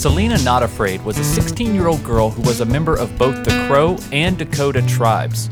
Selena 0.00 0.38
Not 0.38 0.62
Afraid 0.62 1.04
was 1.04 1.18
a 1.18 1.24
16 1.24 1.74
year 1.74 1.86
old 1.86 2.02
girl 2.02 2.30
who 2.30 2.40
was 2.40 2.62
a 2.62 2.64
member 2.64 2.94
of 2.94 3.18
both 3.18 3.44
the 3.44 3.50
Crow 3.68 3.98
and 4.12 4.38
Dakota 4.38 4.80
tribes. 4.88 5.50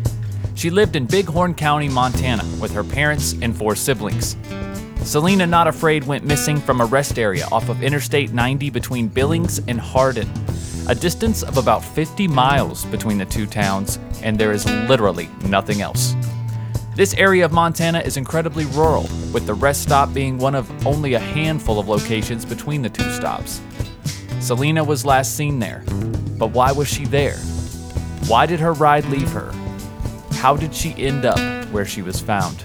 She 0.55 0.71
lived 0.71 0.97
in 0.97 1.05
Big 1.05 1.27
Horn 1.27 1.53
County, 1.53 1.91
Montana, 1.91 2.43
with 2.59 2.73
her 2.73 2.83
parents 2.83 3.35
and 3.43 3.55
four 3.55 3.77
siblings. 3.77 4.39
Selena 5.03 5.47
Not 5.47 5.69
Afraid 5.69 6.05
went 6.05 6.25
missing 6.25 6.57
from 6.57 6.81
a 6.81 6.87
rest 6.87 7.19
area 7.19 7.47
off 7.53 7.69
of 7.69 7.83
Interstate 7.83 8.33
90 8.33 8.71
between 8.71 9.09
Billings 9.09 9.59
and 9.69 9.79
Hardin, 9.79 10.31
a 10.89 10.95
distance 10.95 11.43
of 11.43 11.59
about 11.59 11.85
50 11.85 12.27
miles 12.27 12.87
between 12.87 13.19
the 13.19 13.27
two 13.27 13.47
towns, 13.47 13.99
and 14.23 14.39
there 14.39 14.53
is 14.53 14.65
literally 14.89 15.29
nothing 15.45 15.83
else. 15.83 16.15
This 16.97 17.13
area 17.17 17.45
of 17.45 17.53
Montana 17.53 17.99
is 17.99 18.17
incredibly 18.17 18.65
rural, 18.65 19.11
with 19.31 19.45
the 19.45 19.53
rest 19.53 19.83
stop 19.83 20.15
being 20.15 20.39
one 20.39 20.55
of 20.55 20.87
only 20.87 21.13
a 21.13 21.19
handful 21.19 21.79
of 21.79 21.87
locations 21.87 22.47
between 22.47 22.81
the 22.81 22.89
two 22.89 23.13
stops. 23.13 23.61
Selena 24.41 24.85
was 24.85 25.05
last 25.05 25.37
seen 25.37 25.59
there, 25.59 25.83
but 26.39 26.49
why 26.49 26.73
was 26.73 26.89
she 26.89 27.05
there? 27.05 27.37
Why 28.29 28.47
did 28.47 28.61
her 28.61 28.73
ride 28.73 29.05
leave 29.07 29.31
her? 29.33 29.53
How 30.35 30.57
did 30.57 30.75
she 30.75 30.95
end 30.97 31.25
up 31.25 31.39
where 31.71 31.85
she 31.85 32.03
was 32.03 32.21
found? 32.21 32.63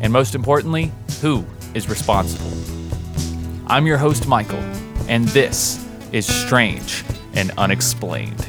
And 0.00 0.12
most 0.12 0.34
importantly, 0.34 0.92
who 1.20 1.44
is 1.74 1.88
responsible? 1.88 2.52
I'm 3.68 3.86
your 3.86 3.98
host, 3.98 4.26
Michael, 4.26 4.62
and 5.08 5.26
this 5.28 5.86
is 6.12 6.26
Strange 6.26 7.04
and 7.34 7.52
Unexplained. 7.56 8.48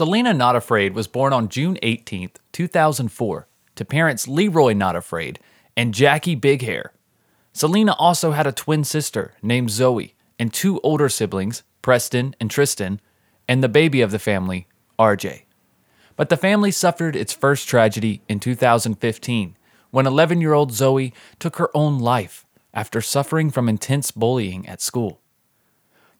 Selena 0.00 0.32
Not 0.32 0.56
Afraid 0.56 0.94
was 0.94 1.06
born 1.06 1.34
on 1.34 1.50
June 1.50 1.76
18, 1.82 2.30
2004, 2.52 3.48
to 3.74 3.84
parents 3.84 4.26
Leroy 4.26 4.72
Not 4.72 4.96
Afraid 4.96 5.38
and 5.76 5.92
Jackie 5.92 6.34
Big 6.34 6.62
Hair. 6.62 6.94
Selena 7.52 7.92
also 7.98 8.30
had 8.30 8.46
a 8.46 8.50
twin 8.50 8.82
sister 8.82 9.34
named 9.42 9.68
Zoe 9.68 10.14
and 10.38 10.54
two 10.54 10.80
older 10.82 11.10
siblings, 11.10 11.64
Preston 11.82 12.34
and 12.40 12.50
Tristan, 12.50 12.98
and 13.46 13.62
the 13.62 13.68
baby 13.68 14.00
of 14.00 14.10
the 14.10 14.18
family, 14.18 14.66
RJ. 14.98 15.42
But 16.16 16.30
the 16.30 16.38
family 16.38 16.70
suffered 16.70 17.14
its 17.14 17.34
first 17.34 17.68
tragedy 17.68 18.22
in 18.26 18.40
2015 18.40 19.54
when 19.90 20.06
11 20.06 20.40
year 20.40 20.54
old 20.54 20.72
Zoe 20.72 21.12
took 21.38 21.56
her 21.56 21.68
own 21.76 21.98
life 21.98 22.46
after 22.72 23.02
suffering 23.02 23.50
from 23.50 23.68
intense 23.68 24.12
bullying 24.12 24.66
at 24.66 24.80
school. 24.80 25.20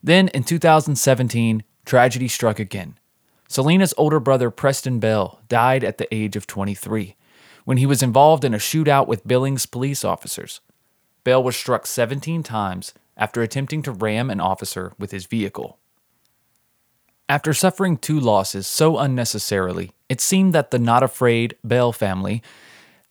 Then 0.02 0.28
in 0.28 0.44
2017, 0.44 1.64
tragedy 1.86 2.28
struck 2.28 2.58
again 2.58 2.98
Selena's 3.50 3.92
older 3.98 4.20
brother, 4.20 4.48
Preston 4.48 5.00
Bell, 5.00 5.40
died 5.48 5.82
at 5.82 5.98
the 5.98 6.06
age 6.14 6.36
of 6.36 6.46
23 6.46 7.16
when 7.64 7.78
he 7.78 7.84
was 7.84 8.00
involved 8.00 8.44
in 8.44 8.54
a 8.54 8.58
shootout 8.58 9.08
with 9.08 9.26
Billings 9.26 9.66
police 9.66 10.04
officers. 10.04 10.60
Bell 11.24 11.42
was 11.42 11.56
struck 11.56 11.84
17 11.84 12.44
times 12.44 12.94
after 13.16 13.42
attempting 13.42 13.82
to 13.82 13.90
ram 13.90 14.30
an 14.30 14.38
officer 14.38 14.92
with 15.00 15.10
his 15.10 15.26
vehicle. 15.26 15.78
After 17.28 17.52
suffering 17.52 17.96
two 17.96 18.20
losses 18.20 18.68
so 18.68 18.98
unnecessarily, 18.98 19.90
it 20.08 20.20
seemed 20.20 20.54
that 20.54 20.70
the 20.70 20.78
Not 20.78 21.02
Afraid 21.02 21.56
Bell 21.64 21.90
family 21.90 22.44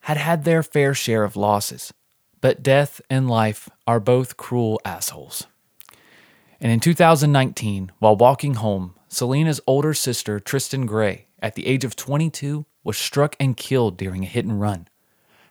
had 0.04 0.16
had 0.16 0.46
their 0.46 0.64
fair 0.64 0.94
share 0.94 1.26
of 1.26 1.36
losses. 1.36 1.94
But 2.40 2.64
death 2.64 3.02
and 3.10 3.30
life 3.30 3.68
are 3.86 4.00
both 4.00 4.38
cruel 4.38 4.80
assholes. 4.86 5.48
And 6.62 6.72
in 6.72 6.80
2019, 6.80 7.92
while 8.00 8.16
walking 8.16 8.54
home, 8.54 8.96
Selena's 9.12 9.60
older 9.66 9.96
sister, 9.96 10.40
Tristan 10.40 10.86
Grey, 10.86 11.26
at 11.42 11.56
the 11.56 11.66
age 11.66 11.84
of 11.84 11.96
22, 11.96 12.66
was 12.84 12.96
struck 12.96 13.36
and 13.40 13.58
killed 13.58 13.98
during 13.98 14.24
a 14.24 14.28
hit 14.28 14.46
and 14.46 14.62
run. 14.62 14.88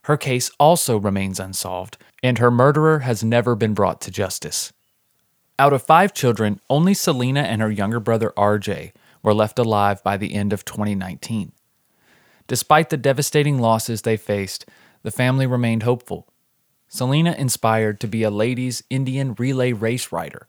Her 0.02 0.16
case 0.16 0.50
also 0.60 0.96
remains 0.96 1.40
unsolved, 1.40 1.98
and 2.22 2.38
her 2.38 2.52
murderer 2.52 3.00
has 3.00 3.24
never 3.24 3.56
been 3.56 3.74
brought 3.74 4.00
to 4.02 4.12
justice. 4.12 4.72
Out 5.58 5.72
of 5.72 5.82
five 5.82 6.14
children, 6.14 6.60
only 6.70 6.94
Selena 6.94 7.40
and 7.40 7.60
her 7.60 7.70
younger 7.70 7.98
brother 7.98 8.32
RJ 8.36 8.92
were 9.24 9.34
left 9.34 9.58
alive 9.58 10.04
by 10.04 10.16
the 10.16 10.34
end 10.34 10.52
of 10.52 10.64
2019. 10.64 11.50
Despite 12.46 12.90
the 12.90 12.96
devastating 12.96 13.58
losses 13.58 14.02
they 14.02 14.16
faced, 14.16 14.66
the 15.02 15.10
family 15.10 15.48
remained 15.48 15.82
hopeful. 15.82 16.28
Selena 16.86 17.32
inspired 17.32 17.98
to 18.00 18.06
be 18.06 18.22
a 18.22 18.30
ladies' 18.30 18.84
Indian 18.88 19.34
relay 19.34 19.72
race 19.72 20.12
rider, 20.12 20.46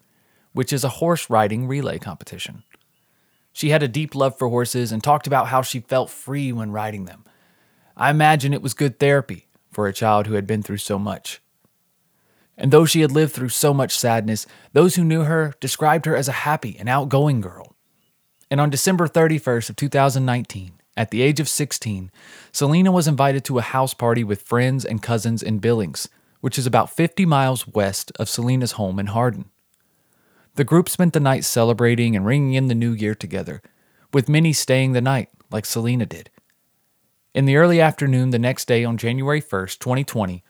which 0.52 0.72
is 0.72 0.84
a 0.84 0.88
horse 1.00 1.28
riding 1.28 1.66
relay 1.66 1.98
competition. 1.98 2.62
She 3.52 3.70
had 3.70 3.82
a 3.82 3.88
deep 3.88 4.14
love 4.14 4.38
for 4.38 4.48
horses 4.48 4.92
and 4.92 5.02
talked 5.02 5.26
about 5.26 5.48
how 5.48 5.62
she 5.62 5.80
felt 5.80 6.10
free 6.10 6.52
when 6.52 6.72
riding 6.72 7.04
them. 7.04 7.24
I 7.96 8.10
imagine 8.10 8.54
it 8.54 8.62
was 8.62 8.74
good 8.74 8.98
therapy 8.98 9.48
for 9.70 9.86
a 9.86 9.92
child 9.92 10.26
who 10.26 10.34
had 10.34 10.46
been 10.46 10.62
through 10.62 10.78
so 10.78 10.98
much. 10.98 11.40
And 12.56 12.70
though 12.70 12.84
she 12.84 13.00
had 13.00 13.12
lived 13.12 13.32
through 13.32 13.48
so 13.48 13.72
much 13.72 13.96
sadness, 13.96 14.46
those 14.72 14.96
who 14.96 15.04
knew 15.04 15.22
her 15.24 15.54
described 15.60 16.06
her 16.06 16.14
as 16.14 16.28
a 16.28 16.32
happy 16.32 16.76
and 16.78 16.88
outgoing 16.88 17.40
girl. 17.40 17.74
And 18.50 18.60
on 18.60 18.70
December 18.70 19.06
31st 19.06 19.70
of 19.70 19.76
2019, 19.76 20.72
at 20.96 21.10
the 21.10 21.22
age 21.22 21.40
of 21.40 21.48
16, 21.48 22.10
Selena 22.52 22.90
was 22.92 23.08
invited 23.08 23.44
to 23.44 23.58
a 23.58 23.62
house 23.62 23.94
party 23.94 24.24
with 24.24 24.42
friends 24.42 24.84
and 24.84 25.02
cousins 25.02 25.42
in 25.42 25.58
Billings, 25.58 26.08
which 26.40 26.58
is 26.58 26.66
about 26.66 26.90
50 26.90 27.24
miles 27.26 27.66
west 27.66 28.12
of 28.18 28.28
Selena's 28.28 28.72
home 28.72 28.98
in 28.98 29.06
Hardin. 29.06 29.49
The 30.54 30.64
group 30.64 30.88
spent 30.88 31.12
the 31.12 31.20
night 31.20 31.44
celebrating 31.44 32.16
and 32.16 32.26
ringing 32.26 32.54
in 32.54 32.66
the 32.66 32.74
new 32.74 32.92
year 32.92 33.14
together, 33.14 33.62
with 34.12 34.28
many 34.28 34.52
staying 34.52 34.92
the 34.92 35.00
night, 35.00 35.28
like 35.50 35.64
Selena 35.64 36.06
did. 36.06 36.30
In 37.34 37.44
the 37.44 37.56
early 37.56 37.80
afternoon 37.80 38.30
the 38.30 38.38
next 38.38 38.66
day 38.66 38.84
on 38.84 38.96
January 38.96 39.40
1st, 39.40 39.78
2020, 39.78 40.42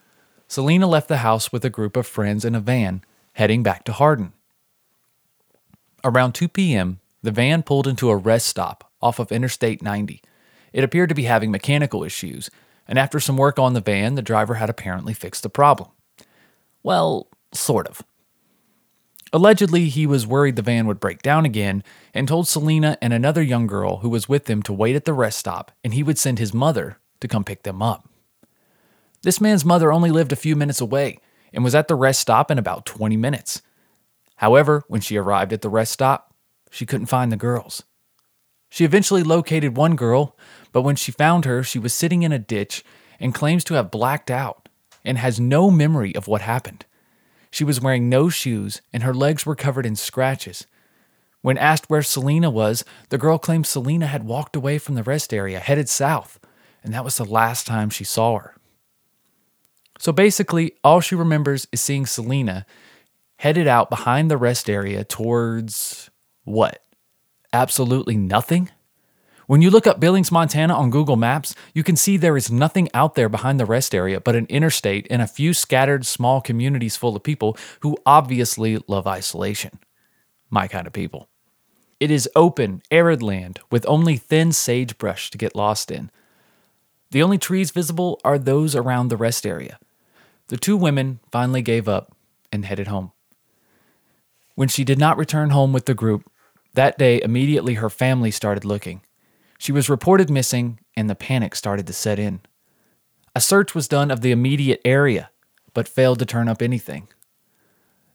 Selena 0.49 0.87
left 0.87 1.09
the 1.09 1.19
house 1.19 1.53
with 1.53 1.65
a 1.65 1.71
group 1.71 1.97
of 1.97 2.06
friends 2.06 2.44
in 2.44 2.55
a 2.55 2.61
van, 2.61 3.05
heading 3.34 3.62
back 3.62 3.84
to 3.84 3.93
Hardin. 3.93 4.33
Around 6.03 6.32
2 6.32 6.49
p.m., 6.49 7.00
the 7.22 7.31
van 7.31 7.62
pulled 7.62 7.87
into 7.87 8.09
a 8.09 8.17
rest 8.17 8.47
stop 8.47 8.91
off 9.03 9.19
of 9.19 9.31
Interstate 9.31 9.82
90. 9.82 10.22
It 10.72 10.84
appeared 10.84 11.11
to 11.11 11.15
be 11.15 11.25
having 11.25 11.50
mechanical 11.50 12.03
issues, 12.03 12.50
and 12.88 12.99
after 12.99 13.21
some 13.21 13.37
work 13.37 13.59
on 13.59 13.75
the 13.75 13.81
van, 13.81 14.15
the 14.15 14.22
driver 14.22 14.55
had 14.55 14.71
apparently 14.71 15.12
fixed 15.12 15.43
the 15.43 15.50
problem. 15.50 15.91
Well, 16.82 17.28
sort 17.53 17.87
of. 17.87 18.03
Allegedly, 19.32 19.88
he 19.88 20.06
was 20.06 20.26
worried 20.26 20.56
the 20.56 20.62
van 20.62 20.86
would 20.86 20.98
break 20.98 21.22
down 21.22 21.44
again 21.44 21.84
and 22.12 22.26
told 22.26 22.48
Selena 22.48 22.98
and 23.00 23.12
another 23.12 23.42
young 23.42 23.66
girl 23.66 23.98
who 23.98 24.08
was 24.08 24.28
with 24.28 24.46
them 24.46 24.62
to 24.64 24.72
wait 24.72 24.96
at 24.96 25.04
the 25.04 25.12
rest 25.12 25.38
stop 25.38 25.70
and 25.84 25.94
he 25.94 26.02
would 26.02 26.18
send 26.18 26.38
his 26.38 26.52
mother 26.52 26.98
to 27.20 27.28
come 27.28 27.44
pick 27.44 27.62
them 27.62 27.80
up. 27.80 28.08
This 29.22 29.40
man's 29.40 29.64
mother 29.64 29.92
only 29.92 30.10
lived 30.10 30.32
a 30.32 30.36
few 30.36 30.56
minutes 30.56 30.80
away 30.80 31.19
and 31.52 31.62
was 31.62 31.74
at 31.74 31.86
the 31.86 31.94
rest 31.94 32.20
stop 32.20 32.50
in 32.50 32.58
about 32.58 32.86
20 32.86 33.16
minutes. 33.16 33.62
However, 34.36 34.84
when 34.88 35.00
she 35.00 35.16
arrived 35.16 35.52
at 35.52 35.62
the 35.62 35.69
rest 35.69 35.92
stop, 35.92 36.34
she 36.70 36.86
couldn't 36.86 37.06
find 37.06 37.30
the 37.30 37.36
girls. 37.36 37.84
She 38.69 38.84
eventually 38.84 39.22
located 39.22 39.76
one 39.76 39.96
girl, 39.96 40.36
but 40.72 40.82
when 40.82 40.96
she 40.96 41.12
found 41.12 41.44
her, 41.44 41.62
she 41.62 41.78
was 41.78 41.92
sitting 41.92 42.22
in 42.22 42.32
a 42.32 42.38
ditch 42.38 42.84
and 43.19 43.34
claims 43.34 43.64
to 43.64 43.74
have 43.74 43.90
blacked 43.90 44.30
out 44.30 44.69
and 45.05 45.19
has 45.19 45.38
no 45.38 45.70
memory 45.70 46.14
of 46.14 46.26
what 46.26 46.40
happened. 46.40 46.87
She 47.50 47.64
was 47.64 47.81
wearing 47.81 48.08
no 48.08 48.29
shoes 48.29 48.81
and 48.93 49.02
her 49.02 49.14
legs 49.14 49.44
were 49.44 49.56
covered 49.56 49.87
in 49.87 49.97
scratches. 49.97 50.67
When 51.43 51.58
asked 51.58 51.88
where 51.88 52.02
Selena 52.02 52.50
was, 52.50 52.85
the 53.08 53.19
girl 53.19 53.38
claimed 53.38 53.67
Selena 53.67 54.06
had 54.06 54.25
walked 54.25 54.56
away 54.56 54.79
from 54.79 54.94
the 54.94 55.02
rest 55.02 55.32
area, 55.32 55.58
headed 55.58 55.88
south, 55.88 56.38
and 56.85 56.93
that 56.93 57.05
was 57.05 57.17
the 57.17 57.25
last 57.25 57.67
time 57.67 57.91
she 57.91 58.05
saw 58.05 58.38
her. 58.38 58.55
So 59.99 60.12
basically, 60.12 60.73
all 60.85 61.00
she 61.00 61.14
remembers 61.14 61.67
is 61.73 61.81
seeing 61.81 62.06
Selena 62.06 62.67
headed 63.37 63.67
out 63.67 63.91
behind 63.91 64.31
the 64.31 64.37
rest 64.37 64.69
area 64.69 65.05
towards 65.05 66.11
what? 66.44 66.82
Absolutely 67.53 68.17
nothing? 68.17 68.70
When 69.50 69.62
you 69.62 69.70
look 69.70 69.88
up 69.88 69.99
Billings, 69.99 70.31
Montana 70.31 70.75
on 70.75 70.91
Google 70.91 71.17
Maps, 71.17 71.56
you 71.75 71.82
can 71.82 71.97
see 71.97 72.17
there 72.17 72.37
is 72.37 72.52
nothing 72.52 72.88
out 72.94 73.17
there 73.17 73.29
behind 73.29 73.58
the 73.58 73.67
rest 73.67 73.97
area 73.97 74.20
but 74.20 74.37
an 74.37 74.47
interstate 74.49 75.08
and 75.11 75.20
a 75.20 75.26
few 75.26 75.55
scattered 75.55 76.06
small 76.06 76.41
communities 76.41 76.97
full 76.97 77.17
of 77.17 77.25
people 77.25 77.56
who 77.81 77.99
obviously 78.06 78.79
love 78.87 79.08
isolation. 79.08 79.81
My 80.50 80.69
kind 80.69 80.87
of 80.87 80.93
people. 80.93 81.29
It 81.99 82.12
is 82.12 82.29
open, 82.37 82.81
arid 82.93 83.25
land 83.25 83.58
with 83.73 83.85
only 83.88 84.17
thin 84.17 84.52
sagebrush 84.52 85.32
to 85.32 85.37
get 85.37 85.56
lost 85.56 85.91
in. 85.91 86.12
The 87.11 87.25
only 87.25 87.37
trees 87.37 87.73
visible 87.73 88.20
are 88.23 88.38
those 88.38 88.76
around 88.76 89.08
the 89.08 89.17
rest 89.17 89.44
area. 89.44 89.81
The 90.46 90.58
two 90.58 90.76
women 90.76 91.19
finally 91.32 91.62
gave 91.62 91.88
up 91.88 92.17
and 92.53 92.64
headed 92.64 92.87
home. 92.87 93.11
When 94.55 94.69
she 94.69 94.85
did 94.85 95.00
not 95.00 95.19
return 95.19 95.50
home 95.50 95.73
with 95.73 95.87
the 95.87 95.94
group, 95.94 96.31
that 96.75 96.99
day 96.99 97.20
immediately 97.20 97.75
her 97.75 97.91
family 97.91 98.31
started 98.31 98.64
looking. 98.64 99.00
She 99.60 99.72
was 99.72 99.90
reported 99.90 100.30
missing, 100.30 100.80
and 100.96 101.10
the 101.10 101.14
panic 101.14 101.54
started 101.54 101.86
to 101.86 101.92
set 101.92 102.18
in. 102.18 102.40
A 103.36 103.42
search 103.42 103.74
was 103.74 103.88
done 103.88 104.10
of 104.10 104.22
the 104.22 104.30
immediate 104.30 104.80
area, 104.86 105.28
but 105.74 105.86
failed 105.86 106.18
to 106.20 106.24
turn 106.24 106.48
up 106.48 106.62
anything. 106.62 107.08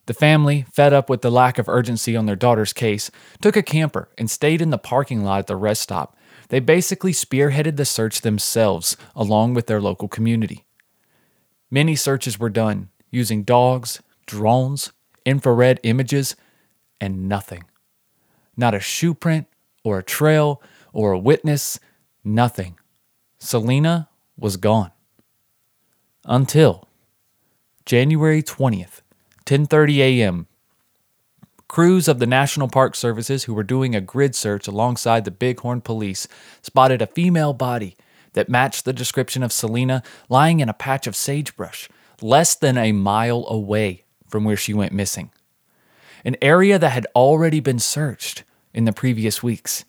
The 0.07 0.15
family, 0.15 0.65
fed 0.73 0.91
up 0.91 1.07
with 1.07 1.21
the 1.21 1.29
lack 1.29 1.59
of 1.59 1.69
urgency 1.69 2.15
on 2.15 2.25
their 2.25 2.35
daughter's 2.35 2.73
case, 2.73 3.11
took 3.43 3.55
a 3.55 3.61
camper 3.61 4.09
and 4.17 4.27
stayed 4.27 4.59
in 4.59 4.71
the 4.71 4.79
parking 4.79 5.23
lot 5.23 5.37
at 5.37 5.45
the 5.45 5.55
rest 5.55 5.83
stop. 5.83 6.17
They 6.49 6.59
basically 6.59 7.11
spearheaded 7.11 7.75
the 7.75 7.85
search 7.85 8.21
themselves, 8.21 8.97
along 9.15 9.53
with 9.53 9.67
their 9.67 9.79
local 9.79 10.07
community. 10.07 10.65
Many 11.69 11.95
searches 11.95 12.39
were 12.39 12.49
done 12.49 12.89
using 13.11 13.43
dogs, 13.43 14.01
drones, 14.25 14.93
infrared 15.27 15.79
images, 15.83 16.35
and 16.99 17.29
nothing. 17.29 17.65
Not 18.57 18.73
a 18.73 18.79
shoe 18.79 19.13
print, 19.13 19.45
or 19.83 19.99
a 19.99 20.03
trail, 20.03 20.59
or 20.95 21.11
a 21.11 21.19
witness, 21.19 21.79
nothing. 22.23 22.79
Selena 23.37 24.09
was 24.37 24.57
gone. 24.57 24.91
Until 26.23 26.87
January 27.85 28.41
20th, 28.41 29.01
10:30 29.45 29.97
a.m. 29.99 30.47
Crews 31.67 32.07
of 32.07 32.19
the 32.19 32.25
National 32.25 32.69
Park 32.69 32.95
Services 32.95 33.43
who 33.43 33.53
were 33.53 33.63
doing 33.63 33.93
a 33.93 34.01
grid 34.01 34.33
search 34.33 34.67
alongside 34.67 35.25
the 35.25 35.31
Bighorn 35.31 35.81
Police 35.81 36.27
spotted 36.61 37.01
a 37.01 37.07
female 37.07 37.53
body 37.53 37.95
that 38.33 38.49
matched 38.49 38.85
the 38.85 38.93
description 38.93 39.43
of 39.43 39.51
Selena 39.51 40.01
lying 40.29 40.61
in 40.61 40.69
a 40.69 40.73
patch 40.73 41.05
of 41.05 41.15
sagebrush 41.15 41.89
less 42.21 42.55
than 42.55 42.77
a 42.77 42.93
mile 42.93 43.45
away 43.49 44.05
from 44.29 44.45
where 44.45 44.57
she 44.57 44.73
went 44.73 44.93
missing. 44.93 45.31
An 46.23 46.37
area 46.41 46.79
that 46.79 46.89
had 46.89 47.07
already 47.13 47.59
been 47.59 47.79
searched 47.79 48.43
in 48.73 48.85
the 48.85 48.93
previous 48.93 49.43
weeks. 49.43 49.83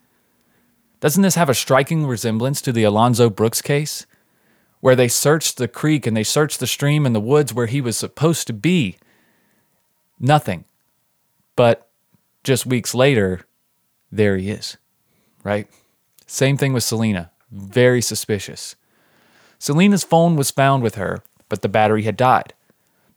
Doesn't 1.00 1.22
this 1.22 1.34
have 1.34 1.48
a 1.48 1.54
striking 1.54 2.06
resemblance 2.06 2.62
to 2.62 2.72
the 2.72 2.84
Alonzo 2.84 3.31
Brooks 3.31 3.62
case? 3.62 4.06
Where 4.81 4.96
they 4.96 5.08
searched 5.08 5.56
the 5.56 5.69
creek 5.69 6.06
and 6.06 6.16
they 6.16 6.22
searched 6.22 6.60
the 6.60 6.66
stream 6.66 7.06
and 7.06 7.14
the 7.14 7.20
woods 7.20 7.52
where 7.52 7.66
he 7.66 7.81
was 7.81 7.96
supposed 7.96 8.46
to 8.46 8.52
be 8.52 8.96
Nothing. 10.19 10.64
But 11.56 11.88
just 12.44 12.66
weeks 12.66 12.94
later, 12.94 13.46
there 14.10 14.37
he 14.37 14.50
is, 14.50 14.76
right? 15.44 15.69
Same 16.26 16.56
thing 16.56 16.72
with 16.72 16.84
Selena. 16.84 17.31
Very 17.50 18.00
suspicious. 18.00 18.76
Selena's 19.58 20.04
phone 20.04 20.37
was 20.37 20.50
found 20.50 20.82
with 20.82 20.96
her, 20.96 21.22
but 21.49 21.62
the 21.62 21.69
battery 21.69 22.02
had 22.02 22.16
died. 22.16 22.54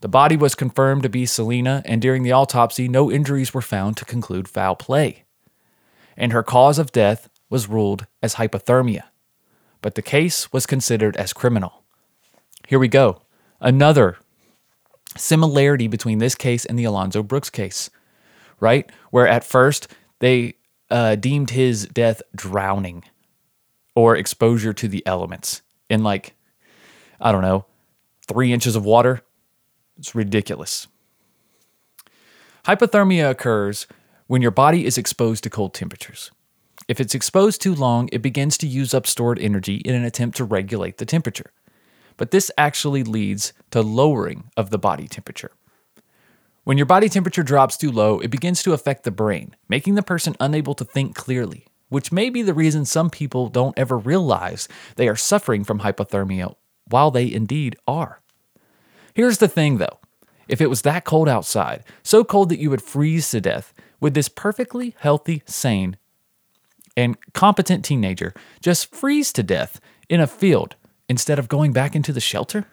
The 0.00 0.08
body 0.08 0.36
was 0.36 0.54
confirmed 0.54 1.02
to 1.02 1.10
be 1.10 1.26
Selena, 1.26 1.82
and 1.84 2.00
during 2.00 2.22
the 2.22 2.32
autopsy, 2.32 2.88
no 2.88 3.10
injuries 3.10 3.52
were 3.52 3.60
found 3.60 3.96
to 3.98 4.06
conclude 4.06 4.48
foul 4.48 4.74
play. 4.74 5.24
And 6.16 6.32
her 6.32 6.42
cause 6.42 6.78
of 6.78 6.92
death 6.92 7.28
was 7.50 7.68
ruled 7.68 8.06
as 8.22 8.36
hypothermia. 8.36 9.02
But 9.82 9.96
the 9.96 10.02
case 10.02 10.52
was 10.52 10.66
considered 10.66 11.16
as 11.16 11.32
criminal. 11.32 11.82
Here 12.68 12.78
we 12.78 12.88
go. 12.88 13.22
Another 13.60 14.16
similarity 15.16 15.88
between 15.88 16.18
this 16.18 16.34
case 16.34 16.64
and 16.64 16.78
the 16.78 16.84
Alonzo 16.84 17.22
Brooks 17.22 17.50
case, 17.50 17.90
right? 18.60 18.90
Where 19.10 19.26
at 19.26 19.44
first 19.44 19.88
they 20.20 20.54
uh, 20.90 21.16
deemed 21.16 21.50
his 21.50 21.86
death 21.86 22.22
drowning 22.34 23.04
or 23.94 24.16
exposure 24.16 24.72
to 24.72 24.88
the 24.88 25.04
elements 25.06 25.62
in 25.88 26.02
like, 26.02 26.34
I 27.20 27.32
don't 27.32 27.42
know, 27.42 27.66
three 28.26 28.52
inches 28.52 28.76
of 28.76 28.84
water. 28.84 29.22
It's 29.98 30.14
ridiculous. 30.14 30.86
Hypothermia 32.64 33.28
occurs 33.28 33.86
when 34.26 34.42
your 34.42 34.50
body 34.50 34.86
is 34.86 34.96
exposed 34.96 35.42
to 35.44 35.50
cold 35.50 35.74
temperatures. 35.74 36.30
If 36.90 36.98
it's 36.98 37.14
exposed 37.14 37.62
too 37.62 37.74
long, 37.74 38.08
it 38.12 38.20
begins 38.20 38.58
to 38.58 38.66
use 38.66 38.92
up 38.92 39.06
stored 39.06 39.38
energy 39.38 39.76
in 39.76 39.94
an 39.94 40.04
attempt 40.04 40.36
to 40.38 40.44
regulate 40.44 40.98
the 40.98 41.06
temperature 41.06 41.52
but 42.20 42.32
this 42.32 42.50
actually 42.58 43.02
leads 43.02 43.54
to 43.70 43.80
lowering 43.80 44.50
of 44.54 44.68
the 44.68 44.78
body 44.78 45.08
temperature. 45.08 45.52
When 46.64 46.76
your 46.76 46.84
body 46.84 47.08
temperature 47.08 47.42
drops 47.42 47.78
too 47.78 47.90
low, 47.90 48.20
it 48.20 48.30
begins 48.30 48.62
to 48.62 48.74
affect 48.74 49.04
the 49.04 49.10
brain, 49.10 49.56
making 49.70 49.94
the 49.94 50.02
person 50.02 50.36
unable 50.38 50.74
to 50.74 50.84
think 50.84 51.14
clearly, 51.14 51.66
which 51.88 52.12
may 52.12 52.28
be 52.28 52.42
the 52.42 52.52
reason 52.52 52.84
some 52.84 53.08
people 53.08 53.48
don't 53.48 53.78
ever 53.78 53.96
realize 53.96 54.68
they 54.96 55.08
are 55.08 55.16
suffering 55.16 55.64
from 55.64 55.80
hypothermia 55.80 56.54
while 56.84 57.10
they 57.10 57.32
indeed 57.32 57.74
are. 57.88 58.20
Here's 59.14 59.38
the 59.38 59.48
thing 59.48 59.78
though 59.78 59.98
if 60.46 60.60
it 60.60 60.68
was 60.68 60.82
that 60.82 61.06
cold 61.06 61.26
outside, 61.26 61.84
so 62.02 62.22
cold 62.22 62.50
that 62.50 62.58
you 62.58 62.68
would 62.68 62.82
freeze 62.82 63.30
to 63.30 63.40
death, 63.40 63.72
would 63.98 64.12
this 64.12 64.28
perfectly 64.28 64.94
healthy, 64.98 65.42
sane, 65.46 65.96
and 67.00 67.16
competent 67.32 67.84
teenager 67.84 68.34
just 68.60 68.94
freeze 68.94 69.32
to 69.32 69.42
death 69.42 69.80
in 70.08 70.20
a 70.20 70.26
field 70.26 70.76
instead 71.08 71.38
of 71.38 71.48
going 71.48 71.72
back 71.72 71.96
into 71.96 72.12
the 72.12 72.20
shelter? 72.20 72.66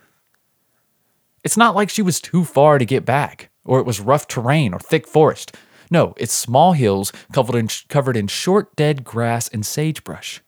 It's 1.43 1.57
not 1.57 1.75
like 1.75 1.89
she 1.89 2.01
was 2.01 2.19
too 2.19 2.43
far 2.43 2.77
to 2.77 2.85
get 2.85 3.05
back, 3.05 3.49
or 3.63 3.79
it 3.79 3.85
was 3.85 4.01
rough 4.01 4.27
terrain 4.27 4.73
or 4.73 4.79
thick 4.79 5.07
forest. 5.07 5.55
No, 5.89 6.13
it's 6.17 6.33
small 6.33 6.73
hills 6.73 7.13
covered 7.31 7.55
in, 7.55 7.69
covered 7.87 8.17
in 8.17 8.27
short 8.27 8.75
dead 8.75 9.03
grass 9.03 9.47
and 9.47 9.65
sagebrush. 9.65 10.41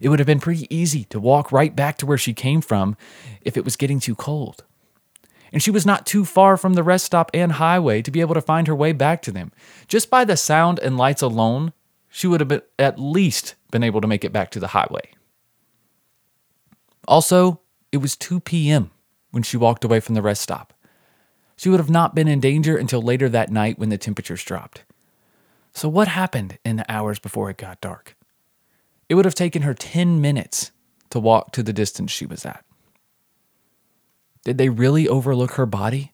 It 0.00 0.08
would 0.08 0.18
have 0.18 0.26
been 0.26 0.40
pretty 0.40 0.66
easy 0.74 1.04
to 1.04 1.20
walk 1.20 1.52
right 1.52 1.74
back 1.74 1.96
to 1.98 2.06
where 2.06 2.18
she 2.18 2.34
came 2.34 2.60
from 2.60 2.96
if 3.40 3.56
it 3.56 3.64
was 3.64 3.76
getting 3.76 4.00
too 4.00 4.14
cold. 4.14 4.64
And 5.52 5.62
she 5.62 5.70
was 5.70 5.86
not 5.86 6.06
too 6.06 6.24
far 6.24 6.56
from 6.56 6.74
the 6.74 6.82
rest 6.82 7.04
stop 7.04 7.30
and 7.34 7.52
highway 7.52 8.02
to 8.02 8.10
be 8.10 8.20
able 8.20 8.34
to 8.34 8.40
find 8.40 8.66
her 8.66 8.74
way 8.74 8.92
back 8.92 9.22
to 9.22 9.32
them. 9.32 9.52
Just 9.86 10.10
by 10.10 10.24
the 10.24 10.36
sound 10.36 10.78
and 10.78 10.96
lights 10.96 11.22
alone, 11.22 11.72
she 12.14 12.26
would 12.26 12.40
have 12.40 12.48
been, 12.48 12.62
at 12.78 12.98
least 12.98 13.54
been 13.70 13.82
able 13.82 14.02
to 14.02 14.06
make 14.06 14.22
it 14.22 14.34
back 14.34 14.50
to 14.50 14.60
the 14.60 14.68
highway. 14.68 15.10
Also, 17.08 17.62
it 17.90 17.96
was 17.96 18.16
2 18.16 18.38
p.m. 18.40 18.90
when 19.30 19.42
she 19.42 19.56
walked 19.56 19.82
away 19.82 19.98
from 19.98 20.14
the 20.14 20.20
rest 20.20 20.42
stop. 20.42 20.74
She 21.56 21.70
would 21.70 21.80
have 21.80 21.90
not 21.90 22.14
been 22.14 22.28
in 22.28 22.38
danger 22.38 22.76
until 22.76 23.00
later 23.00 23.30
that 23.30 23.50
night 23.50 23.78
when 23.78 23.88
the 23.88 23.96
temperatures 23.96 24.44
dropped. 24.44 24.84
So, 25.72 25.88
what 25.88 26.06
happened 26.06 26.58
in 26.66 26.76
the 26.76 26.90
hours 26.92 27.18
before 27.18 27.48
it 27.48 27.56
got 27.56 27.80
dark? 27.80 28.14
It 29.08 29.14
would 29.14 29.24
have 29.24 29.34
taken 29.34 29.62
her 29.62 29.72
10 29.72 30.20
minutes 30.20 30.70
to 31.10 31.18
walk 31.18 31.52
to 31.52 31.62
the 31.62 31.72
distance 31.72 32.10
she 32.10 32.26
was 32.26 32.44
at. 32.44 32.62
Did 34.44 34.58
they 34.58 34.68
really 34.68 35.08
overlook 35.08 35.52
her 35.52 35.66
body? 35.66 36.12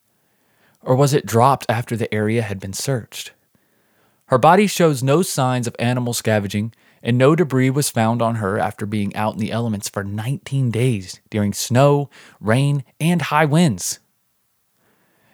Or 0.81 0.95
was 0.95 1.13
it 1.13 1.27
dropped 1.27 1.67
after 1.69 1.97
the 1.97 2.13
area 2.15 2.43
had 2.43 2.61
been 2.61 2.73
searched? 2.73 3.33
Her 4.29 4.39
body 4.39 4.67
shows 4.67 5.03
no 5.03 5.23
signs 5.23 5.67
of 5.67 5.77
animal 5.79 6.13
scavenging 6.13 6.73
and 7.03 7.17
no 7.17 7.35
debris 7.35 7.71
was 7.71 7.91
found 7.91 8.21
on 8.21 8.37
her 8.37 8.59
after 8.59 8.85
being 8.85 9.15
out 9.17 9.35
in 9.35 9.39
the 9.39 9.53
elements 9.53 9.89
for 9.89 10.05
19 10.05 10.71
days 10.71 11.21
during 11.31 11.53
snow, 11.53 12.11
rain, 12.41 12.85
and 13.01 13.23
high 13.23 13.45
winds. 13.45 14.01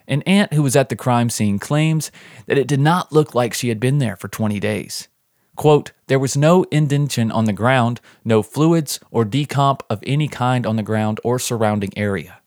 An 0.07 0.23
aunt 0.23 0.53
who 0.53 0.63
was 0.63 0.77
at 0.77 0.91
the 0.91 0.97
crime 0.97 1.31
scene 1.31 1.59
claims 1.59 2.13
that 2.47 2.59
it 2.59 2.69
did 2.69 2.81
not 2.81 3.13
look 3.13 3.35
like 3.35 3.55
she 3.55 3.69
had 3.69 3.81
been 3.81 3.99
there 3.99 4.17
for 4.17 4.29
20 4.29 4.61
days. 4.61 5.09
Quote, 5.57 5.93
there 6.09 6.19
was 6.19 6.37
no 6.37 6.65
indentation 6.65 7.33
on 7.33 7.47
the 7.47 7.53
ground, 7.53 8.01
no 8.25 8.43
fluids 8.43 9.01
or 9.11 9.25
decomp 9.25 9.81
of 9.89 10.03
any 10.07 10.29
kind 10.29 10.67
on 10.67 10.77
the 10.77 10.83
ground 10.83 11.21
or 11.25 11.39
surrounding 11.39 11.97
area. 11.97 12.41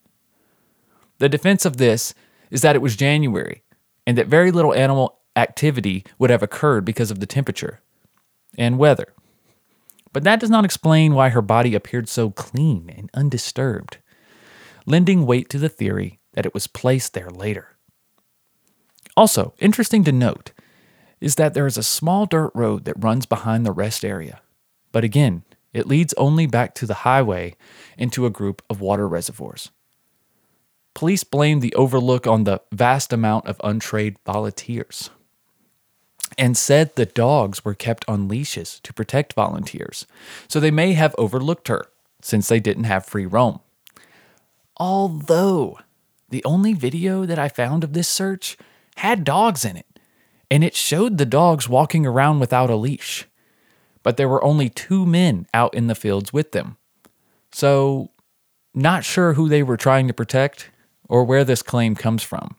The 1.18 1.30
defense 1.30 1.66
of 1.66 1.78
this 1.78 2.14
is 2.52 2.62
that 2.62 2.76
it 2.76 2.82
was 2.82 2.96
January 2.96 3.64
and 4.06 4.18
that 4.18 4.28
very 4.28 4.52
little 4.52 4.74
animal 4.74 5.17
activity 5.38 6.04
would 6.18 6.30
have 6.30 6.44
occurred 6.44 6.84
because 6.84 7.12
of 7.12 7.20
the 7.20 7.26
temperature 7.26 7.80
and 8.58 8.78
weather. 8.78 9.14
But 10.12 10.24
that 10.24 10.40
does 10.40 10.50
not 10.50 10.66
explain 10.66 11.14
why 11.14 11.30
her 11.30 11.42
body 11.42 11.76
appeared 11.76 12.10
so 12.10 12.32
clean 12.32 12.92
and 12.96 13.10
undisturbed, 13.14 13.98
lending 14.86 15.26
weight 15.26 15.50
to 15.50 15.60
the 15.60 15.70
theory 15.70 16.20
that 16.34 16.46
it 16.46 16.54
was 16.54 16.68
placed 16.68 17.14
there 17.14 17.30
later. 17.30 17.78
Also, 19.16 19.54
interesting 19.60 20.04
to 20.04 20.12
note 20.12 20.52
is 21.22 21.36
that 21.36 21.54
there 21.54 21.68
is 21.68 21.78
a 21.78 21.84
small 21.84 22.26
dirt 22.26 22.52
road 22.54 22.86
that 22.86 23.04
runs 23.04 23.26
behind 23.26 23.66
the 23.66 23.72
rest 23.72 24.04
area. 24.06 24.42
But 24.92 25.04
again, 25.04 25.44
it 25.74 25.88
leads 25.88 26.14
only 26.14 26.46
back 26.46 26.74
to 26.76 26.86
the 26.86 26.94
highway 26.96 27.56
into 27.98 28.26
a 28.26 28.32
group 28.32 28.62
of 28.70 28.82
water 28.82 29.08
reservoirs. 29.08 29.72
Police 30.94 31.24
blame 31.24 31.60
the 31.60 31.76
overlook 31.76 32.26
on 32.26 32.44
the 32.44 32.62
vast 32.72 33.14
amount 33.14 33.46
of 33.46 33.62
untrained 33.64 34.18
volunteers 34.26 35.12
and 36.38 36.58
said 36.58 36.96
the 36.96 37.06
dogs 37.06 37.64
were 37.64 37.74
kept 37.74 38.06
on 38.08 38.28
leashes 38.28 38.80
to 38.82 38.94
protect 38.94 39.34
volunteers, 39.34 40.06
so 40.48 40.60
they 40.60 40.72
may 40.72 40.94
have 40.94 41.16
overlooked 41.18 41.68
her 41.68 41.86
since 42.22 42.48
they 42.48 42.60
didn't 42.60 42.86
have 42.86 43.06
free 43.06 43.26
roam. 43.26 43.60
Although 44.78 45.80
the 46.30 46.44
only 46.44 46.74
video 46.74 47.26
that 47.26 47.40
I 47.40 47.48
found 47.48 47.84
of 47.84 47.94
this 47.94 48.08
search 48.08 48.58
had 48.98 49.24
dogs 49.24 49.64
in 49.64 49.78
it, 49.78 49.86
and 50.50 50.64
it 50.64 50.76
showed 50.76 51.18
the 51.18 51.26
dogs 51.26 51.70
walking 51.70 52.06
around 52.06 52.40
without 52.40 52.70
a 52.70 52.76
leash. 52.76 53.26
But 54.04 54.18
there 54.18 54.30
were 54.30 54.44
only 54.44 54.70
two 54.70 55.06
men 55.06 55.48
out 55.54 55.74
in 55.74 55.88
the 55.88 55.96
fields 55.96 56.32
with 56.32 56.52
them. 56.52 56.78
So, 57.52 58.12
not 58.74 59.04
sure 59.04 59.34
who 59.34 59.50
they 59.50 59.64
were 59.64 59.78
trying 59.78 60.08
to 60.08 60.14
protect 60.14 60.70
or 61.10 61.24
where 61.24 61.44
this 61.44 61.62
claim 61.62 61.96
comes 61.96 62.24
from. 62.24 62.56